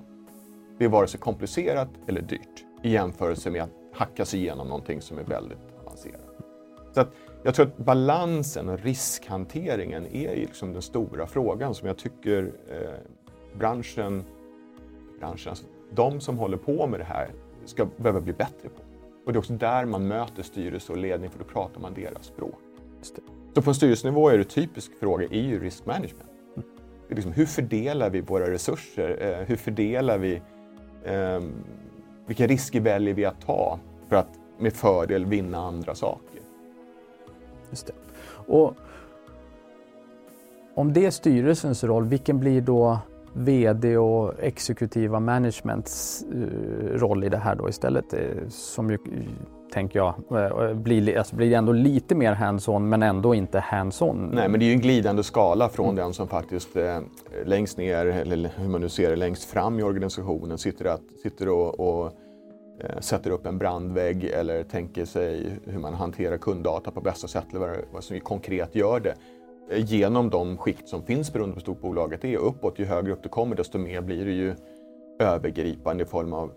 Det 0.78 0.84
är 0.84 0.88
vare 0.88 1.06
sig 1.06 1.20
komplicerat 1.20 1.88
eller 2.06 2.20
dyrt 2.20 2.64
i 2.82 2.90
jämförelse 2.90 3.50
med 3.50 3.62
att 3.62 3.70
hacka 3.92 4.24
sig 4.24 4.40
igenom 4.40 4.68
någonting 4.68 5.00
som 5.00 5.18
är 5.18 5.24
väldigt 5.24 5.58
avancerat. 5.84 6.20
Så 6.94 7.00
att 7.00 7.12
jag 7.42 7.54
tror 7.54 7.66
att 7.66 7.76
balansen 7.76 8.68
och 8.68 8.80
riskhanteringen 8.80 10.06
är 10.06 10.36
liksom 10.36 10.72
den 10.72 10.82
stora 10.82 11.26
frågan 11.26 11.74
som 11.74 11.88
jag 11.88 11.96
tycker 11.96 12.52
eh, 12.70 13.25
branschen, 13.58 14.24
branschen 15.18 15.50
alltså, 15.50 15.66
de 15.90 16.20
som 16.20 16.38
håller 16.38 16.56
på 16.56 16.86
med 16.86 17.00
det 17.00 17.04
här 17.04 17.30
ska 17.64 17.86
behöva 17.96 18.20
bli 18.20 18.32
bättre 18.32 18.68
på. 18.68 18.82
Och 19.26 19.32
det 19.32 19.36
är 19.36 19.38
också 19.38 19.52
där 19.52 19.84
man 19.84 20.08
möter 20.08 20.42
styrelse 20.42 20.92
och 20.92 20.98
ledning 20.98 21.30
för 21.30 21.38
då 21.38 21.44
pratar 21.44 21.80
man 21.80 21.94
deras 21.94 22.26
språk. 22.26 22.60
Så 23.54 23.62
på 23.62 23.70
en 23.70 23.74
styrelsenivå 23.74 24.28
är 24.28 24.38
det 24.38 24.44
typisk 24.44 24.92
fråga 25.00 25.26
är 25.26 25.42
ju 25.42 25.60
risk 25.60 25.86
management. 25.86 26.30
Det 27.08 27.14
är 27.14 27.14
liksom, 27.14 27.32
hur 27.32 27.46
fördelar 27.46 28.10
vi 28.10 28.20
våra 28.20 28.50
resurser? 28.50 29.18
Eh, 29.20 29.46
hur 29.46 29.56
fördelar 29.56 30.18
vi 30.18 30.42
eh, 31.04 31.40
vilka 32.26 32.46
risker 32.46 32.80
väljer 32.80 33.14
vi 33.14 33.24
att 33.24 33.40
ta 33.40 33.78
för 34.08 34.16
att 34.16 34.38
med 34.58 34.72
fördel 34.72 35.26
vinna 35.26 35.58
andra 35.58 35.94
saker? 35.94 36.40
Just 37.70 37.86
det. 37.86 37.92
Och 38.28 38.74
om 40.74 40.92
det 40.92 41.06
är 41.06 41.10
styrelsens 41.10 41.84
roll, 41.84 42.04
vilken 42.04 42.40
blir 42.40 42.60
då 42.60 42.98
VD 43.36 43.96
och 43.96 44.32
exekutiva 44.40 45.20
managements 45.20 46.24
eh, 46.32 46.98
roll 46.98 47.24
i 47.24 47.28
det 47.28 47.36
här 47.36 47.54
då 47.54 47.68
istället. 47.68 48.14
Eh, 48.14 48.48
som 48.48 48.90
ju, 48.90 48.98
tänker 49.72 49.98
jag, 49.98 50.14
eh, 50.30 50.74
blir, 50.74 51.18
alltså 51.18 51.36
blir 51.36 51.52
ändå 51.52 51.72
lite 51.72 52.14
mer 52.14 52.34
hands-on 52.34 52.88
men 52.88 53.02
ändå 53.02 53.34
inte 53.34 53.58
hands-on. 53.58 54.30
Nej, 54.34 54.48
men 54.48 54.60
det 54.60 54.66
är 54.66 54.68
ju 54.68 54.72
en 54.72 54.80
glidande 54.80 55.22
skala 55.22 55.68
från 55.68 55.86
mm. 55.86 55.96
den 55.96 56.14
som 56.14 56.28
faktiskt 56.28 56.76
eh, 56.76 57.00
längst 57.44 57.78
ner, 57.78 58.06
eller 58.06 58.50
hur 58.56 58.68
man 58.68 58.80
nu 58.80 58.88
ser 58.88 59.10
det, 59.10 59.16
längst 59.16 59.44
fram 59.44 59.78
i 59.78 59.82
organisationen 59.82 60.58
sitter, 60.58 60.84
att, 60.84 61.02
sitter 61.22 61.48
och, 61.48 61.80
och 61.80 62.12
eh, 62.80 63.00
sätter 63.00 63.30
upp 63.30 63.46
en 63.46 63.58
brandvägg 63.58 64.24
eller 64.24 64.62
tänker 64.62 65.04
sig 65.04 65.58
hur 65.64 65.78
man 65.78 65.94
hanterar 65.94 66.36
kunddata 66.36 66.90
på 66.90 67.00
bästa 67.00 67.28
sätt 67.28 67.46
eller 67.54 67.84
vad 67.92 68.04
som 68.04 68.20
konkret 68.20 68.74
gör 68.74 69.00
det 69.00 69.14
Eh, 69.70 69.84
genom 69.84 70.30
de 70.30 70.56
skikt 70.56 70.88
som 70.88 71.02
finns 71.02 71.32
beroende 71.32 71.54
på 71.54 71.58
hur 71.58 71.62
stort 71.62 71.80
bolaget 71.80 72.24
är. 72.24 72.36
Uppåt, 72.36 72.78
ju 72.78 72.84
högre 72.84 73.12
upp 73.12 73.22
du 73.22 73.28
kommer 73.28 73.56
desto 73.56 73.78
mer 73.78 74.00
blir 74.00 74.24
det 74.24 74.32
ju 74.32 74.54
övergripande 75.20 76.04
i 76.04 76.06
form 76.06 76.32
av 76.32 76.52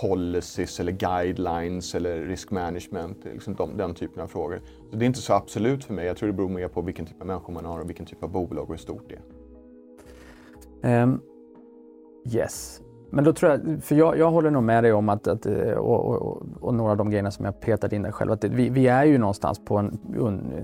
policies 0.00 0.80
eller 0.80 0.92
guidelines 0.92 1.94
eller 1.94 2.20
risk 2.20 2.50
management, 2.50 3.24
liksom 3.24 3.54
de, 3.54 3.76
den 3.76 3.94
typen 3.94 4.22
av 4.22 4.26
frågor. 4.26 4.60
Så 4.90 4.96
det 4.96 5.04
är 5.04 5.06
inte 5.06 5.20
så 5.20 5.32
absolut 5.32 5.84
för 5.84 5.94
mig. 5.94 6.06
Jag 6.06 6.16
tror 6.16 6.26
det 6.26 6.32
beror 6.32 6.48
mer 6.48 6.68
på 6.68 6.82
vilken 6.82 7.06
typ 7.06 7.20
av 7.20 7.26
människor 7.26 7.52
man 7.52 7.64
har 7.64 7.80
och 7.80 7.88
vilken 7.88 8.06
typ 8.06 8.22
av 8.22 8.30
bolag 8.30 8.64
och 8.64 8.70
hur 8.70 8.76
stort 8.76 9.04
det 9.08 9.18
är. 10.88 11.02
Um, 11.02 11.20
yes. 12.34 12.82
Men 13.10 13.24
då 13.24 13.32
tror 13.32 13.52
jag, 13.52 13.82
för 13.82 13.94
jag, 13.94 14.18
jag 14.18 14.30
håller 14.30 14.50
nog 14.50 14.62
med 14.62 14.84
dig 14.84 14.92
om 14.92 15.08
att, 15.08 15.26
att 15.26 15.46
och, 15.76 16.04
och, 16.04 16.42
och, 16.60 16.74
några 16.74 16.90
av 16.90 16.96
de 16.96 17.10
grejerna 17.10 17.30
som 17.30 17.44
jag 17.44 17.60
petade 17.60 17.96
in 17.96 18.02
där 18.02 18.12
själv, 18.12 18.32
att 18.32 18.44
vi, 18.44 18.68
vi 18.68 18.86
är 18.86 19.04
ju 19.04 19.18
någonstans 19.18 19.60
på 19.64 19.76
en, 19.76 19.98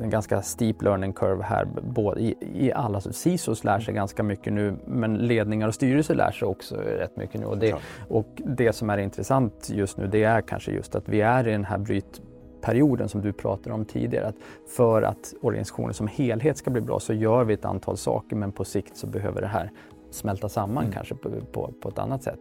en 0.03 0.11
ganska 0.11 0.43
steep 0.43 0.83
learning 0.83 1.13
curve 1.13 1.45
här. 1.45 1.69
Både 1.83 2.21
i, 2.21 2.37
i 2.55 2.73
alla, 2.73 3.01
CISOs 3.01 3.65
lär 3.65 3.81
sig 3.81 3.95
ganska 3.95 4.23
mycket 4.23 4.53
nu, 4.53 4.77
men 4.87 5.15
ledningar 5.15 5.69
och 5.69 5.75
styrelser 5.75 6.15
lär 6.15 6.31
sig 6.31 6.49
också 6.49 6.77
rätt 6.77 7.17
mycket 7.17 7.41
nu. 7.41 7.47
Och 7.47 7.59
det, 7.59 7.75
och 8.09 8.29
det 8.37 8.73
som 8.73 8.91
är 8.91 8.99
intressant 8.99 9.71
just 9.73 9.99
nu, 9.99 10.07
det 10.07 10.25
är 10.25 10.41
kanske 10.41 10.73
just 10.73 10.95
att 10.95 11.09
vi 11.09 11.21
är 11.21 11.49
i 11.49 11.53
den 11.53 11.65
här 11.65 11.79
brytperioden 11.79 13.09
som 13.09 13.21
du 13.21 13.33
pratade 13.33 13.75
om 13.75 13.85
tidigare. 13.85 14.27
Att 14.27 14.37
för 14.77 15.03
att 15.03 15.35
organisationen 15.43 15.95
som 15.95 16.07
helhet 16.07 16.57
ska 16.57 16.71
bli 16.71 16.81
bra 16.81 17.01
så 17.01 17.13
gör 17.13 17.45
vi 17.45 17.55
ett 17.55 17.65
antal 17.65 17.97
saker 17.97 18.37
men 18.37 18.53
på 18.53 18.65
sikt 18.65 18.97
så 18.97 19.07
behöver 19.07 19.41
det 19.41 19.47
här 19.47 19.71
smälta 20.15 20.49
samman 20.49 20.85
mm. 20.85 20.93
kanske 20.93 21.15
på, 21.15 21.31
på, 21.53 21.73
på, 21.81 21.89
ett 21.89 21.99
annat 21.99 22.23
sätt. 22.23 22.41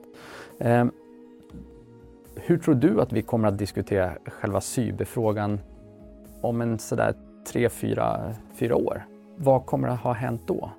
Eh, 0.60 0.86
hur 2.36 2.58
tror 2.58 2.76
du 2.76 3.02
att 3.02 3.14
vi 3.14 3.22
kommer 3.22 3.48
att 3.48 3.58
diskutera 3.58 4.18
själva 4.26 4.62
cyberfrågan 4.62 5.60
om 6.42 6.62
en 6.62 6.80
sådär 6.80 7.14
tre, 7.48 7.70
fyra, 7.70 8.36
fyra 8.54 8.76
år? 8.76 9.06
Vad 9.36 9.66
kommer 9.66 9.88
att 9.88 10.00
ha 10.00 10.14
hänt 10.14 10.42
då? 10.46 10.72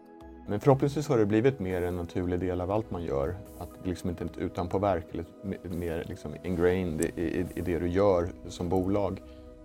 Men 0.48 0.60
förhoppningsvis 0.60 1.08
har 1.08 1.18
det 1.18 1.26
blivit 1.26 1.60
mer 1.60 1.82
en 1.82 1.96
naturlig 1.96 2.40
del 2.40 2.60
av 2.60 2.70
allt 2.70 2.90
man 2.90 3.04
gör. 3.04 3.36
Att 3.58 3.70
liksom 3.84 4.10
inte 4.10 4.24
ett 4.24 4.38
utanpåverk 4.38 5.04
eller 5.12 5.24
mer 5.68 6.04
liksom 6.08 6.34
ingrained 6.42 7.00
i, 7.00 7.22
i, 7.22 7.46
i, 7.54 7.60
det 7.60 7.78
du 7.78 7.88
gör 7.88 8.28
som 8.48 8.68
bolag. 8.68 9.22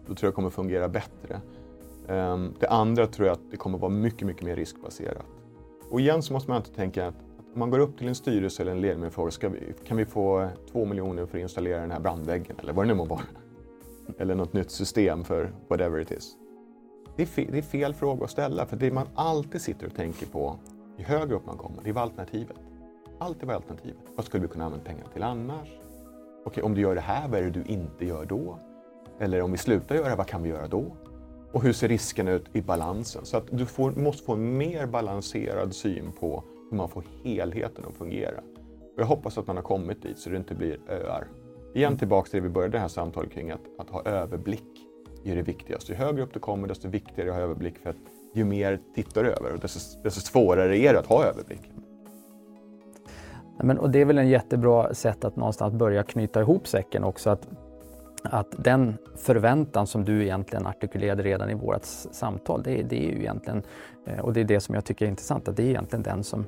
Då 0.08 0.16
tror 0.16 0.28
jag 0.28 0.36
kommer 0.36 0.50
fungera 0.50 0.90
bättre. 0.90 1.42
Um, 2.08 2.54
det 2.60 2.68
andra 2.68 3.08
tror 3.08 3.28
jag 3.28 3.34
att 3.34 3.52
det 3.52 3.58
kommer 3.58 3.78
vara 3.78 3.92
mycket, 3.92 4.28
mycket 4.28 4.44
mer 4.44 4.56
riskbaserat. 4.56 5.26
Och 5.90 6.02
igen 6.02 6.22
så 6.22 6.34
måste 6.34 6.50
man 6.50 6.58
inte 6.58 6.72
tänka 6.72 7.08
att 7.08 7.16
om 7.54 7.60
man 7.60 7.70
går 7.70 7.80
upp 7.80 7.98
till 7.98 8.08
en 8.08 8.16
styrelse 8.16 8.62
eller 8.62 8.72
en 8.72 8.82
ledning 8.82 9.08
och 9.08 9.14
frågar 9.14 9.50
vi, 9.50 9.74
kan 9.88 9.98
vi 9.98 10.06
få 10.06 10.50
två 10.72 10.86
miljoner 10.86 11.26
för 11.26 11.38
att 11.38 11.42
installera 11.42 11.82
den 11.82 11.92
här 11.92 12.00
brandväggen 12.00 12.56
eller 12.60 12.74
vad 12.74 12.86
det 12.86 12.88
nu 12.88 12.94
må 12.94 13.06
vara. 13.06 13.22
Eller 14.20 14.36
något 14.36 14.54
nytt 14.54 14.72
system 14.72 15.24
för 15.24 15.52
whatever 15.68 16.00
it 16.00 16.12
is. 16.12 16.36
Det 17.16 17.22
är, 17.22 17.28
fel, 17.28 17.48
det 17.52 17.58
är 17.58 17.62
fel 17.62 17.94
fråga 17.94 18.24
att 18.24 18.32
ställa 18.32 18.66
för 18.66 18.78
det 18.78 18.92
man 18.92 19.08
alltid 19.16 19.62
sitter 19.62 19.86
och 19.88 19.96
tänker 19.96 20.26
på 20.26 20.60
ju 20.98 21.04
högre 21.04 21.36
upp 21.36 21.46
man 21.46 21.58
kommer, 21.58 21.84
det 21.84 21.90
är 21.90 21.94
vad 21.94 22.04
alternativet. 22.04 22.58
Alltid 23.20 23.48
vad 23.48 23.56
alternativet. 23.56 23.98
Vad 24.16 24.26
skulle 24.26 24.42
vi 24.42 24.48
kunna 24.48 24.66
använda 24.66 24.86
pengarna 24.86 25.10
till 25.10 25.24
annars? 25.24 25.68
Okej, 26.46 26.64
om 26.64 26.74
du 26.74 26.82
gör 26.82 26.96
det 26.96 27.02
här, 27.02 27.28
vad 27.28 27.40
är 27.40 27.44
det 27.44 27.50
du 27.50 27.64
inte 27.64 28.06
gör 28.06 28.26
då? 28.26 28.60
Eller 29.20 29.42
om 29.42 29.52
vi 29.52 29.58
slutar 29.58 29.96
göra 29.96 30.10
det, 30.10 30.16
vad 30.16 30.28
kan 30.28 30.44
vi 30.44 30.50
göra 30.50 30.68
då? 30.68 30.96
Och 31.52 31.64
hur 31.64 31.74
ser 31.74 31.88
riskerna 31.88 32.32
ut 32.32 32.46
i 32.54 32.62
balansen? 32.62 33.26
Så 33.26 33.38
att 33.38 33.48
du 33.52 33.66
får, 33.66 33.92
måste 33.92 34.24
få 34.26 34.34
en 34.34 34.58
mer 34.58 34.86
balanserad 34.86 35.76
syn 35.76 36.12
på 36.20 36.44
hur 36.70 36.78
man 36.78 36.90
får 36.90 37.04
helheten 37.24 37.86
att 37.90 37.98
fungera. 37.98 38.38
Och 38.96 39.02
jag 39.02 39.06
hoppas 39.06 39.38
att 39.38 39.48
man 39.48 39.56
har 39.56 39.64
kommit 39.64 40.04
dit 40.04 40.20
så 40.20 40.30
det 40.30 40.38
inte 40.38 40.56
blir 40.56 40.80
öar. 40.90 41.28
Igen 41.74 41.88
mm. 41.88 42.00
tillbaka 42.00 42.30
till 42.30 42.42
det 42.42 42.48
vi 42.48 42.54
började 42.54 42.72
det 42.72 42.80
här 42.80 42.88
samtalet 42.88 43.32
kring, 43.32 43.52
att, 43.52 43.62
att 43.78 43.90
ha 43.90 44.04
överblick 44.04 44.88
är 45.24 45.36
det 45.36 45.42
viktigaste. 45.42 45.92
Ju 45.92 45.98
högre 45.98 46.24
upp 46.24 46.34
du 46.34 46.40
kommer 46.40 46.68
desto 46.68 46.88
viktigare 46.88 47.30
att 47.30 47.36
ha 47.36 47.44
överblick 47.44 47.78
för 47.78 47.90
att 47.90 47.96
ju 48.34 48.46
mer 48.46 48.80
tittar 48.96 49.24
du 49.24 49.30
över 49.30 49.54
och 49.54 49.60
desto, 49.60 50.02
desto 50.04 50.22
svårare 50.22 50.78
är 50.78 50.94
det 50.94 51.00
att 51.00 51.08
ha 51.08 51.24
överblick. 51.24 51.72
Men, 53.64 53.78
och 53.78 53.90
det 53.90 54.02
är 54.02 54.06
väl 54.06 54.18
en 54.18 54.30
jättebra 54.30 54.94
sätt 54.94 55.26
att 55.26 55.36
någonstans 55.36 55.74
börja 55.74 56.04
knyta 56.04 56.42
ihop 56.42 56.68
säcken 56.68 57.04
också. 57.04 57.30
Att 57.30 57.48
att 58.24 58.56
den 58.58 58.98
förväntan 59.16 59.88
som 59.88 60.06
du 60.06 60.24
egentligen 60.24 60.68
artikulerade 60.68 61.24
redan 61.24 61.50
i 61.50 61.54
vårt 61.54 61.84
samtal, 61.84 62.64
det, 62.64 62.84
det, 62.84 63.06
är 63.06 63.12
ju 63.12 63.20
egentligen, 63.20 63.64
eh, 64.06 64.20
och 64.20 64.34
det 64.34 64.40
är 64.40 64.46
det 64.46 64.60
som 64.60 64.76
jag 64.76 64.86
tycker 64.86 65.06
är 65.06 65.10
intressant, 65.10 65.48
att 65.48 65.58
det 65.58 65.64
är 65.64 65.70
egentligen 65.70 66.04
den 66.04 66.24
som 66.24 66.46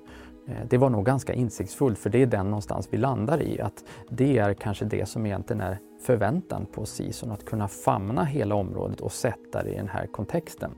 eh, 0.48 0.54
det 0.70 0.78
var 0.78 0.90
nog 0.90 1.06
ganska 1.06 1.34
insiktsfullt 1.34 2.00
för 2.00 2.10
det 2.10 2.22
är 2.22 2.26
den 2.26 2.46
någonstans 2.46 2.88
vi 2.92 2.98
landar 2.98 3.42
i. 3.42 3.62
Att 3.62 3.84
det 4.10 4.38
är 4.38 4.54
kanske 4.54 4.86
det 4.86 5.10
som 5.10 5.26
egentligen 5.26 5.62
är 5.62 5.78
förväntan 6.02 6.66
på 6.66 6.86
SISON, 6.86 7.32
att 7.32 7.46
kunna 7.46 7.68
famna 7.68 8.24
hela 8.24 8.56
området 8.56 9.02
och 9.02 9.12
sätta 9.12 9.64
det 9.64 9.70
i 9.70 9.76
den 9.76 9.90
här 9.90 10.08
kontexten. 10.08 10.72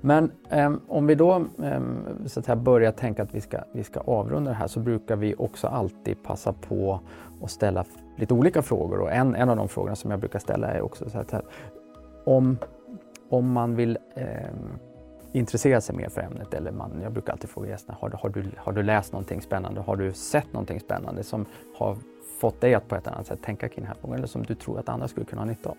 Men 0.00 0.30
eh, 0.50 0.72
om 0.88 1.06
vi 1.06 1.14
då 1.14 1.44
eh, 1.62 1.80
så 2.26 2.40
att 2.40 2.46
säga, 2.46 2.56
börjar 2.56 2.92
tänka 2.92 3.22
att 3.22 3.34
vi 3.34 3.40
ska, 3.40 3.58
vi 3.72 3.84
ska 3.84 4.00
avrunda 4.00 4.50
det 4.50 4.56
här 4.56 4.66
så 4.66 4.80
brukar 4.80 5.16
vi 5.16 5.34
också 5.38 5.66
alltid 5.66 6.22
passa 6.22 6.52
på 6.52 7.00
och 7.40 7.50
ställa 7.50 7.84
lite 8.16 8.34
olika 8.34 8.62
frågor. 8.62 9.00
Och 9.00 9.12
en, 9.12 9.34
en 9.34 9.48
av 9.48 9.56
de 9.56 9.68
frågorna 9.68 9.96
som 9.96 10.10
jag 10.10 10.20
brukar 10.20 10.38
ställa 10.38 10.66
är 10.68 10.80
också 10.80 11.10
så 11.10 11.18
här, 11.18 11.42
om, 12.24 12.58
om 13.28 13.52
man 13.52 13.76
vill 13.76 13.98
eh, 14.14 14.26
intressera 15.32 15.80
sig 15.80 15.96
mer 15.96 16.08
för 16.08 16.20
ämnet 16.20 16.54
eller 16.54 16.72
man, 16.72 17.00
jag 17.02 17.12
brukar 17.12 17.32
alltid 17.32 17.50
fråga 17.50 17.68
gästerna, 17.68 17.98
har, 18.00 18.10
har, 18.10 18.28
du, 18.28 18.44
har 18.56 18.72
du 18.72 18.82
läst 18.82 19.12
någonting 19.12 19.42
spännande? 19.42 19.80
Har 19.80 19.96
du 19.96 20.12
sett 20.12 20.52
någonting 20.52 20.80
spännande 20.80 21.22
som 21.22 21.46
har 21.78 21.96
fått 22.38 22.60
dig 22.60 22.74
att 22.74 22.88
på 22.88 22.94
ett 22.96 23.06
annat 23.06 23.26
sätt 23.26 23.42
tänka 23.42 23.68
kring 23.68 23.84
den 23.84 23.86
här 23.86 23.96
frågan 24.00 24.18
eller 24.18 24.26
som 24.26 24.42
du 24.42 24.54
tror 24.54 24.78
att 24.78 24.88
andra 24.88 25.08
skulle 25.08 25.26
kunna 25.26 25.42
ha 25.42 25.46
nytta 25.46 25.68
av? 25.68 25.76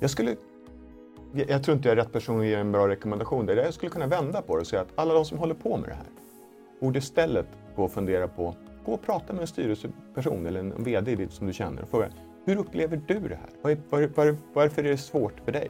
Jag 0.00 0.10
skulle 0.10 0.36
jag 1.32 1.62
tror 1.62 1.76
inte 1.76 1.88
jag 1.88 1.98
är 1.98 2.02
rätt 2.02 2.12
person 2.12 2.40
att 2.40 2.46
ge 2.46 2.54
en 2.54 2.72
bra 2.72 2.88
rekommendation. 2.88 3.46
där. 3.46 3.56
jag 3.56 3.74
skulle 3.74 3.90
kunna 3.90 4.06
vända 4.06 4.42
på 4.42 4.56
det 4.56 4.60
och 4.60 4.66
säga 4.66 4.82
att 4.82 4.88
alla 4.94 5.14
de 5.14 5.24
som 5.24 5.38
håller 5.38 5.54
på 5.54 5.76
med 5.76 5.88
det 5.88 5.94
här 5.94 6.06
borde 6.80 6.98
istället 6.98 7.46
gå 7.76 7.84
och 7.84 7.92
fundera 7.92 8.28
på, 8.28 8.54
gå 8.88 8.94
och 8.94 9.02
prata 9.02 9.32
med 9.32 9.40
en 9.40 9.46
styrelseperson 9.46 10.46
eller 10.46 10.60
en 10.60 10.84
VD 10.84 11.28
som 11.30 11.46
du 11.46 11.52
känner 11.52 11.82
och 11.82 11.88
fråga, 11.88 12.08
hur 12.44 12.56
upplever 12.56 13.02
du 13.06 13.20
det 13.20 13.34
här? 13.34 13.50
Var, 13.62 13.76
var, 13.90 14.10
var, 14.14 14.36
varför 14.52 14.84
är 14.84 14.88
det 14.90 14.98
svårt 14.98 15.40
för 15.44 15.52
dig? 15.52 15.68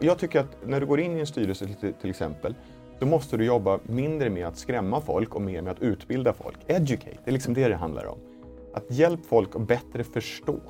Jag 0.00 0.18
tycker 0.18 0.40
att 0.40 0.66
när 0.66 0.80
du 0.80 0.86
går 0.86 1.00
in 1.00 1.16
i 1.16 1.20
en 1.20 1.26
styrelse 1.26 1.66
till, 1.66 1.92
till 1.94 2.10
exempel, 2.10 2.54
då 2.98 3.06
måste 3.06 3.36
du 3.36 3.44
jobba 3.44 3.78
mindre 3.82 4.30
med 4.30 4.46
att 4.46 4.56
skrämma 4.56 5.00
folk 5.00 5.34
och 5.34 5.42
mer 5.42 5.62
med 5.62 5.72
att 5.72 5.82
utbilda 5.82 6.32
folk. 6.32 6.56
Educate, 6.66 7.18
det 7.24 7.30
är 7.30 7.32
liksom 7.32 7.54
det 7.54 7.68
det 7.68 7.76
handlar 7.76 8.06
om. 8.06 8.18
Att 8.74 8.90
hjälpa 8.90 9.22
folk 9.28 9.56
att 9.56 9.68
bättre 9.68 10.04
förstå. 10.04 10.60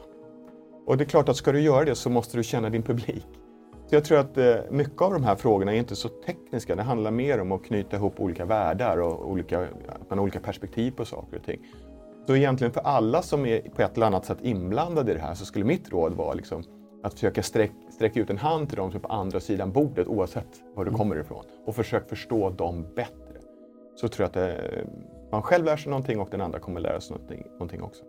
Och 0.87 0.97
det 0.97 1.05
är 1.05 1.09
klart 1.09 1.29
att 1.29 1.37
ska 1.37 1.53
du 1.53 1.61
göra 1.61 1.85
det 1.85 1.95
så 1.95 2.11
måste 2.11 2.37
du 2.37 2.43
känna 2.43 2.71
din 2.71 2.83
publik. 2.83 3.27
Så 3.87 3.95
jag 3.95 4.05
tror 4.05 4.19
att 4.19 4.39
eh, 4.39 4.57
mycket 4.71 5.03
av 5.03 5.13
de 5.13 5.25
här 5.25 5.37
frågorna 5.37 5.75
är 5.75 5.79
inte 5.79 5.97
så 5.97 6.09
tekniska. 6.09 6.77
Det 6.77 6.83
handlar 6.83 7.11
mer 7.11 7.41
om 7.41 7.53
att 7.53 7.65
knyta 7.65 7.97
ihop 7.97 8.21
olika 8.21 8.45
världar 8.45 8.99
och 8.99 9.31
olika, 9.31 9.61
att 9.61 10.11
man 10.11 10.19
har 10.19 10.23
olika 10.23 10.41
perspektiv 10.41 10.91
på 10.91 11.05
saker 11.05 11.37
och 11.37 11.45
ting. 11.45 11.61
Så 12.27 12.37
egentligen 12.37 12.73
för 12.73 12.81
alla 12.81 13.23
som 13.23 13.47
är 13.47 13.61
på 13.61 13.83
ett 13.83 13.97
eller 13.97 14.07
annat 14.07 14.25
sätt 14.25 14.39
inblandade 14.43 15.11
i 15.11 15.15
det 15.15 15.21
här 15.21 15.35
så 15.35 15.45
skulle 15.45 15.65
mitt 15.65 15.93
råd 15.93 16.13
vara 16.13 16.35
liksom 16.35 16.63
att 17.03 17.15
försöka 17.15 17.43
sträck, 17.43 17.73
sträcka 17.91 18.21
ut 18.21 18.31
en 18.31 18.39
hand 18.39 18.69
till 18.69 18.77
dem 18.77 18.91
som 18.91 18.99
är 18.99 19.03
på 19.03 19.09
andra 19.13 19.41
sidan 19.41 19.73
bordet 19.73 20.07
oavsett 20.07 20.63
var 20.75 20.85
du 20.85 20.89
mm. 20.89 20.99
kommer 20.99 21.21
ifrån 21.21 21.45
och 21.67 21.75
försök 21.75 22.09
förstå 22.09 22.51
dem 22.51 22.87
bättre. 22.97 23.41
Så 23.97 24.09
tror 24.09 24.23
jag 24.23 24.27
att 24.27 24.35
det, 24.35 24.87
man 25.31 25.43
själv 25.43 25.65
lär 25.65 25.77
sig 25.77 25.91
någonting 25.91 26.21
och 26.21 26.29
den 26.31 26.41
andra 26.41 26.59
kommer 26.59 26.81
lära 26.81 27.01
sig 27.01 27.17
någonting, 27.17 27.47
någonting 27.53 27.83
också 27.83 28.05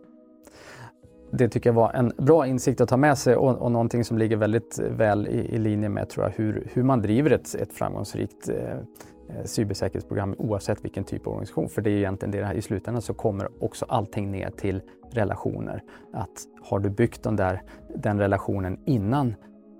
det 1.38 1.50
tycker 1.50 1.70
jag 1.70 1.76
var 1.76 1.92
en 1.94 2.12
bra 2.18 2.48
insikt 2.48 2.82
att 2.82 2.90
ta 2.90 2.98
med 2.98 3.18
sig 3.18 3.36
och, 3.36 3.58
och 3.58 3.72
någonting 3.72 4.04
som 4.04 4.18
ligger 4.18 4.38
väldigt 4.38 4.80
eh, 4.80 4.86
väl 4.86 5.28
i, 5.28 5.56
i 5.56 5.58
linje 5.58 5.90
med 5.90 6.10
tror 6.10 6.26
jag, 6.26 6.34
hur, 6.36 6.68
hur 6.74 6.84
man 6.84 7.02
driver 7.02 7.32
ett, 7.32 7.56
ett 7.56 7.74
framgångsrikt 7.74 8.50
eh, 8.50 8.56
eh 8.56 9.46
cybersäkerhetsprogram 9.46 10.36
oavsett 10.38 10.86
vilken 10.86 11.04
typ 11.04 11.28
av 11.28 11.34
organisation. 11.34 11.70
För 11.70 11.82
det 11.82 11.90
är 11.90 11.98
egentligen 11.98 12.32
det 12.32 12.46
här, 12.46 12.54
i 12.54 12.62
slutändan 12.62 13.02
så 13.02 13.14
kommer 13.14 13.64
också 13.64 13.86
allting 13.90 14.32
ner 14.32 14.50
till 14.50 14.82
relationer. 15.12 15.84
Att 16.14 16.44
har 16.62 16.80
du 16.80 16.90
byggt 16.90 17.24
den, 17.24 17.36
där, 17.36 17.62
den 17.96 18.20
relationen 18.20 18.80
innan 18.86 19.36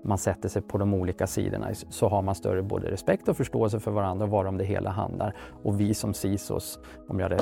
man 0.06 0.18
sätter 0.18 0.48
sig 0.48 0.62
på 0.62 0.78
de 0.78 0.94
olika 0.94 1.26
sidorna 1.26 1.68
så 1.90 2.08
har 2.08 2.22
man 2.22 2.34
större 2.34 2.62
både 2.62 2.90
respekt 2.90 3.28
och 3.28 3.36
förståelse 3.36 3.80
för 3.80 3.90
varandra 3.90 4.24
och 4.24 4.30
varom 4.30 4.58
det 4.58 4.64
hela 4.64 4.90
handlar. 4.90 5.36
Och 5.62 5.80
vi 5.80 5.94
som 5.94 6.14
CISOs, 6.14 6.78
om 7.08 7.20
jag 7.20 7.40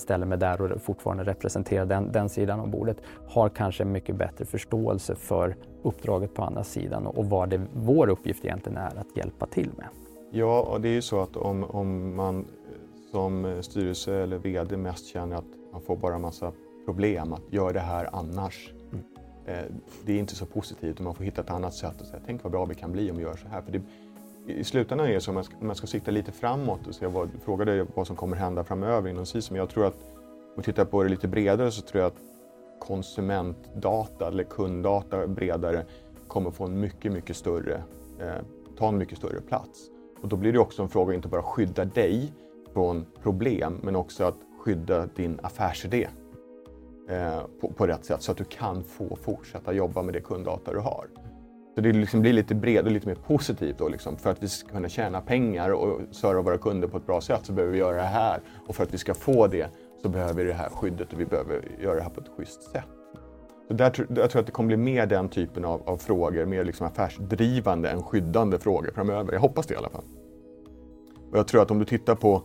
ställer 0.00 0.26
mig 0.26 0.38
där 0.38 0.62
och 0.62 0.82
fortfarande 0.82 1.24
representerar 1.24 1.86
den, 1.86 2.12
den 2.12 2.28
sidan 2.28 2.60
av 2.60 2.70
bordet, 2.70 2.96
har 3.28 3.48
kanske 3.48 3.84
mycket 3.84 4.16
bättre 4.16 4.44
förståelse 4.44 5.14
för 5.14 5.56
uppdraget 5.82 6.34
på 6.34 6.42
andra 6.42 6.64
sidan 6.64 7.06
och 7.06 7.26
vad 7.26 7.48
det, 7.48 7.60
vår 7.74 8.08
uppgift 8.08 8.44
egentligen 8.44 8.78
är 8.78 8.98
att 8.98 9.16
hjälpa 9.16 9.46
till 9.46 9.70
med. 9.76 9.86
Ja, 10.30 10.60
och 10.60 10.80
det 10.80 10.88
är 10.88 10.92
ju 10.92 11.02
så 11.02 11.20
att 11.20 11.36
om, 11.36 11.64
om 11.64 12.16
man 12.16 12.38
eh, 12.38 12.44
som 13.12 13.44
eh, 13.44 13.60
styrelse 13.60 14.14
eller 14.14 14.38
VD 14.38 14.76
mest 14.76 15.06
känner 15.06 15.36
att 15.36 15.44
man 15.72 15.82
får 15.82 15.96
bara 15.96 16.18
massa 16.18 16.52
problem, 16.84 17.32
att 17.32 17.52
göra 17.52 17.72
det 17.72 17.80
här 17.80 18.08
annars, 18.12 18.72
Eh, 19.48 19.64
det 20.04 20.12
är 20.12 20.18
inte 20.18 20.34
så 20.34 20.46
positivt 20.46 20.98
och 20.98 21.04
man 21.04 21.14
får 21.14 21.24
hitta 21.24 21.40
ett 21.40 21.50
annat 21.50 21.74
sätt 21.74 22.00
och 22.00 22.06
säga 22.06 22.22
tänk 22.26 22.42
vad 22.42 22.52
bra 22.52 22.64
vi 22.64 22.74
kan 22.74 22.92
bli 22.92 23.10
om 23.10 23.16
vi 23.16 23.22
gör 23.22 23.36
så 23.36 23.48
här. 23.48 23.62
För 23.62 23.72
det, 23.72 23.82
I 24.52 24.64
slutändan 24.64 25.06
är 25.06 25.12
det 25.12 25.20
så 25.20 25.30
att 25.30 25.34
man 25.34 25.44
ska, 25.44 25.54
man 25.60 25.76
ska 25.76 25.86
sikta 25.86 26.10
lite 26.10 26.32
framåt 26.32 26.86
och 26.86 26.94
se 26.94 27.06
vad, 27.06 27.30
fråga 27.44 27.64
dig 27.64 27.86
vad 27.94 28.06
som 28.06 28.16
kommer 28.16 28.36
hända 28.36 28.64
framöver 28.64 29.10
inom 29.10 29.26
SISU, 29.26 29.52
Men 29.52 29.58
jag 29.58 29.68
tror 29.68 29.86
att 29.86 29.94
om 29.94 30.54
vi 30.56 30.62
tittar 30.62 30.84
på 30.84 31.02
det 31.02 31.08
lite 31.08 31.28
bredare 31.28 31.70
så 31.70 31.82
tror 31.82 32.02
jag 32.02 32.06
att 32.08 32.18
konsumentdata 32.80 34.28
eller 34.28 34.44
kunddata 34.44 35.26
bredare 35.26 35.84
kommer 36.26 36.50
få 36.50 36.64
en 36.64 36.80
mycket, 36.80 37.12
mycket 37.12 37.36
större, 37.36 37.82
eh, 38.20 38.42
ta 38.78 38.88
en 38.88 38.98
mycket 38.98 39.18
större 39.18 39.40
plats. 39.40 39.90
Och 40.22 40.28
då 40.28 40.36
blir 40.36 40.52
det 40.52 40.58
också 40.58 40.82
en 40.82 40.88
fråga 40.88 41.10
att 41.10 41.16
inte 41.16 41.28
bara 41.28 41.42
skydda 41.42 41.84
dig 41.84 42.32
från 42.72 43.06
problem, 43.22 43.80
men 43.82 43.96
också 43.96 44.24
att 44.24 44.36
skydda 44.58 45.06
din 45.06 45.40
affärsidé 45.42 46.08
eh, 47.08 47.40
på, 47.60 47.72
på 47.72 47.86
rätt 47.86 48.04
sätt 48.04 48.22
så 48.22 48.32
att 48.32 48.38
du 48.38 48.44
kan 48.44 48.84
få 48.84 49.16
fortsätta 49.16 49.72
jobba 49.72 50.02
med 50.02 50.14
det 50.14 50.20
kunddata 50.20 50.72
du 50.72 50.78
har. 50.78 51.06
Så 51.74 51.82
det 51.82 51.92
liksom 51.92 52.20
blir 52.20 52.32
lite 52.32 52.54
bredare 52.54 52.86
och 52.86 52.92
lite 52.92 53.08
mer 53.08 53.14
positivt 53.14 53.78
då 53.78 53.88
liksom. 53.88 54.16
För 54.16 54.30
att 54.30 54.42
vi 54.42 54.48
ska 54.48 54.68
kunna 54.68 54.88
tjäna 54.88 55.20
pengar 55.20 55.70
och 55.70 56.00
serva 56.10 56.42
våra 56.42 56.58
kunder 56.58 56.88
på 56.88 56.96
ett 56.96 57.06
bra 57.06 57.20
sätt 57.20 57.40
så 57.42 57.52
behöver 57.52 57.72
vi 57.72 57.78
göra 57.78 57.96
det 57.96 58.02
här. 58.02 58.40
Och 58.66 58.76
för 58.76 58.82
att 58.82 58.94
vi 58.94 58.98
ska 58.98 59.14
få 59.14 59.46
det 59.46 59.70
så 60.02 60.08
behöver 60.08 60.34
vi 60.34 60.44
det 60.44 60.54
här 60.54 60.68
skyddet 60.68 61.12
och 61.12 61.20
vi 61.20 61.26
behöver 61.26 61.62
göra 61.80 61.94
det 61.94 62.02
här 62.02 62.10
på 62.10 62.20
ett 62.20 62.28
schysst 62.36 62.62
sätt. 62.62 62.84
Så 63.68 63.74
där, 63.74 64.06
jag 64.08 64.30
tror 64.30 64.40
att 64.40 64.46
det 64.46 64.52
kommer 64.52 64.66
bli 64.66 64.76
mer 64.76 65.06
den 65.06 65.28
typen 65.28 65.64
av, 65.64 65.82
av 65.88 65.96
frågor, 65.96 66.44
mer 66.44 66.64
liksom 66.64 66.86
affärsdrivande 66.86 67.90
än 67.90 68.02
skyddande 68.02 68.58
frågor 68.58 68.90
framöver. 68.94 69.32
Jag 69.32 69.40
hoppas 69.40 69.66
det 69.66 69.74
i 69.74 69.76
alla 69.76 69.90
fall. 69.90 70.04
Och 71.30 71.38
jag 71.38 71.48
tror 71.48 71.62
att 71.62 71.70
om 71.70 71.78
du 71.78 71.84
tittar 71.84 72.14
på, 72.14 72.42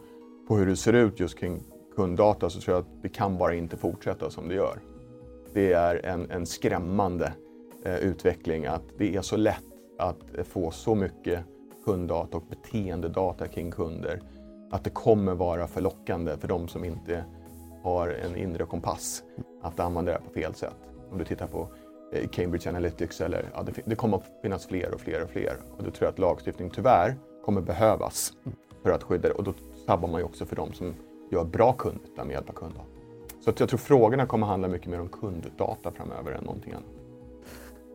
på 0.47 0.57
hur 0.57 0.65
det 0.65 0.75
ser 0.75 0.93
ut 0.93 1.19
just 1.19 1.39
kring 1.39 1.63
kunddata 1.95 2.49
så 2.49 2.61
tror 2.61 2.75
jag 2.75 2.81
att 2.81 3.01
det 3.01 3.09
kan 3.09 3.37
bara 3.37 3.53
inte 3.53 3.77
fortsätta 3.77 4.29
som 4.29 4.47
det 4.47 4.55
gör. 4.55 4.79
Det 5.53 5.73
är 5.73 6.05
en, 6.05 6.31
en 6.31 6.45
skrämmande 6.45 7.33
eh, 7.85 7.97
utveckling 7.97 8.65
att 8.65 8.83
det 8.97 9.15
är 9.15 9.21
så 9.21 9.37
lätt 9.37 9.63
att 9.97 10.47
få 10.47 10.71
så 10.71 10.95
mycket 10.95 11.39
kunddata 11.85 12.37
och 12.37 12.43
beteendedata 12.49 13.47
kring 13.47 13.71
kunder 13.71 14.21
att 14.71 14.83
det 14.83 14.89
kommer 14.89 15.33
vara 15.33 15.67
förlockande 15.67 16.37
för 16.37 16.47
de 16.47 16.67
som 16.67 16.85
inte 16.85 17.25
har 17.83 18.09
en 18.09 18.35
inre 18.35 18.65
kompass 18.65 19.23
att 19.61 19.79
använda 19.79 20.11
det 20.11 20.17
här 20.17 20.27
på 20.27 20.33
fel 20.33 20.53
sätt. 20.53 20.75
Om 21.11 21.17
du 21.17 21.25
tittar 21.25 21.47
på 21.47 21.67
eh, 22.13 22.29
Cambridge 22.29 22.69
Analytics 22.69 23.21
eller 23.21 23.49
ja, 23.53 23.63
det, 23.63 23.81
det 23.85 23.95
kommer 23.95 24.17
att 24.17 24.23
finnas 24.41 24.65
fler 24.65 24.93
och 24.93 25.01
fler 25.01 25.23
och 25.23 25.29
fler 25.29 25.57
och 25.77 25.83
då 25.83 25.91
tror 25.91 26.05
jag 26.05 26.09
att 26.11 26.19
lagstiftning 26.19 26.69
tyvärr 26.69 27.15
kommer 27.45 27.61
behövas 27.61 28.33
för 28.83 28.91
att 28.91 29.03
skydda 29.03 29.27
det 29.27 29.33
och 29.33 29.43
då 29.43 29.53
sabbar 29.85 30.07
man 30.07 30.21
ju 30.21 30.25
också 30.25 30.45
för 30.45 30.55
de 30.55 30.73
som 30.73 30.95
gör 31.33 31.43
bra 31.43 31.73
kundnytta 31.73 32.23
med 32.23 32.33
hjälp 32.33 32.49
av 32.49 32.53
kunddata. 32.53 32.83
Så 33.41 33.49
att 33.49 33.59
jag 33.59 33.69
tror 33.69 33.77
frågorna 33.77 34.25
kommer 34.25 34.47
handla 34.47 34.67
mycket 34.67 34.87
mer 34.87 35.01
om 35.01 35.09
kunddata 35.09 35.91
framöver 35.91 36.31
än 36.31 36.43
någonting 36.43 36.73
annat. 36.73 37.03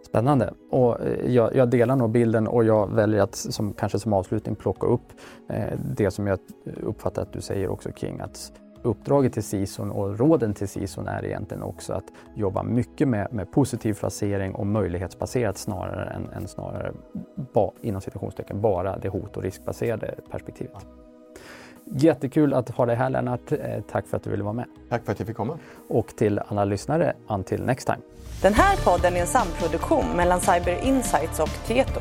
Spännande. 0.07 0.55
Och 0.71 1.01
eh, 1.01 1.35
jag, 1.35 1.55
jag, 1.55 1.71
delar 1.71 1.97
nog 1.97 2.11
bilden 2.11 2.49
och 2.49 2.65
jag 2.65 2.95
väljer 2.95 3.23
att 3.23 3.35
som, 3.35 3.73
kanske 3.73 3.99
som 3.99 4.13
avslutning 4.13 4.55
plocka 4.55 4.87
upp 4.87 5.13
eh, 5.49 5.79
det 5.97 6.11
som 6.11 6.27
jag 6.27 6.39
uppfattar 6.83 7.23
att 7.23 7.33
du 7.33 7.41
säger 7.41 7.69
också 7.69 7.93
kring 7.93 8.21
att 8.21 8.53
uppdraget 8.83 9.33
till 9.33 9.43
CISON 9.43 9.91
och 9.91 10.19
råden 10.19 10.55
till 10.55 10.69
CISON 10.69 11.09
är 11.09 11.25
egentligen 11.25 11.63
också 11.63 11.93
att 11.93 12.05
jobba 12.35 12.63
mycket 12.63 13.09
med, 13.09 13.33
med 13.33 13.53
positiv 13.53 13.95
placering 13.95 14.55
och 14.55 14.67
möjlighetsbaserat 14.67 15.59
snarare 15.59 16.11
än, 16.11 16.29
än 16.29 16.49
snarare 16.49 16.93
ba, 17.53 17.73
inom 17.83 18.01
citationstecken 18.01 18.61
bara 18.61 18.99
det 18.99 19.09
hot 19.09 19.37
och 19.37 19.43
riskbaserade 19.43 20.15
perspektivet. 20.31 20.87
Jättekul 21.91 22.55
att 22.55 22.69
ha 22.69 22.87
dig 22.87 22.97
här 22.97 23.11
Lennart. 23.11 23.53
Eh, 23.53 23.59
tack 23.91 24.07
för 24.07 24.17
att 24.17 24.23
du 24.23 24.31
ville 24.31 24.43
vara 24.43 24.53
med. 24.53 24.67
Tack 24.89 25.05
för 25.05 25.13
att 25.13 25.19
jag 25.19 25.27
fick 25.27 25.37
komma. 25.37 25.59
Och 25.89 26.07
till 26.17 26.39
alla 26.39 26.65
lyssnare, 26.65 27.13
until 27.29 27.63
next 27.63 27.87
time. 27.87 27.99
Den 28.43 28.55
här 28.55 28.77
podden 28.77 29.17
är 29.17 29.21
en 29.21 29.27
samproduktion 29.27 30.05
mellan 30.17 30.41
Cyber 30.41 30.85
Insights 30.85 31.41
och 31.41 31.51
Tieto. 31.67 32.01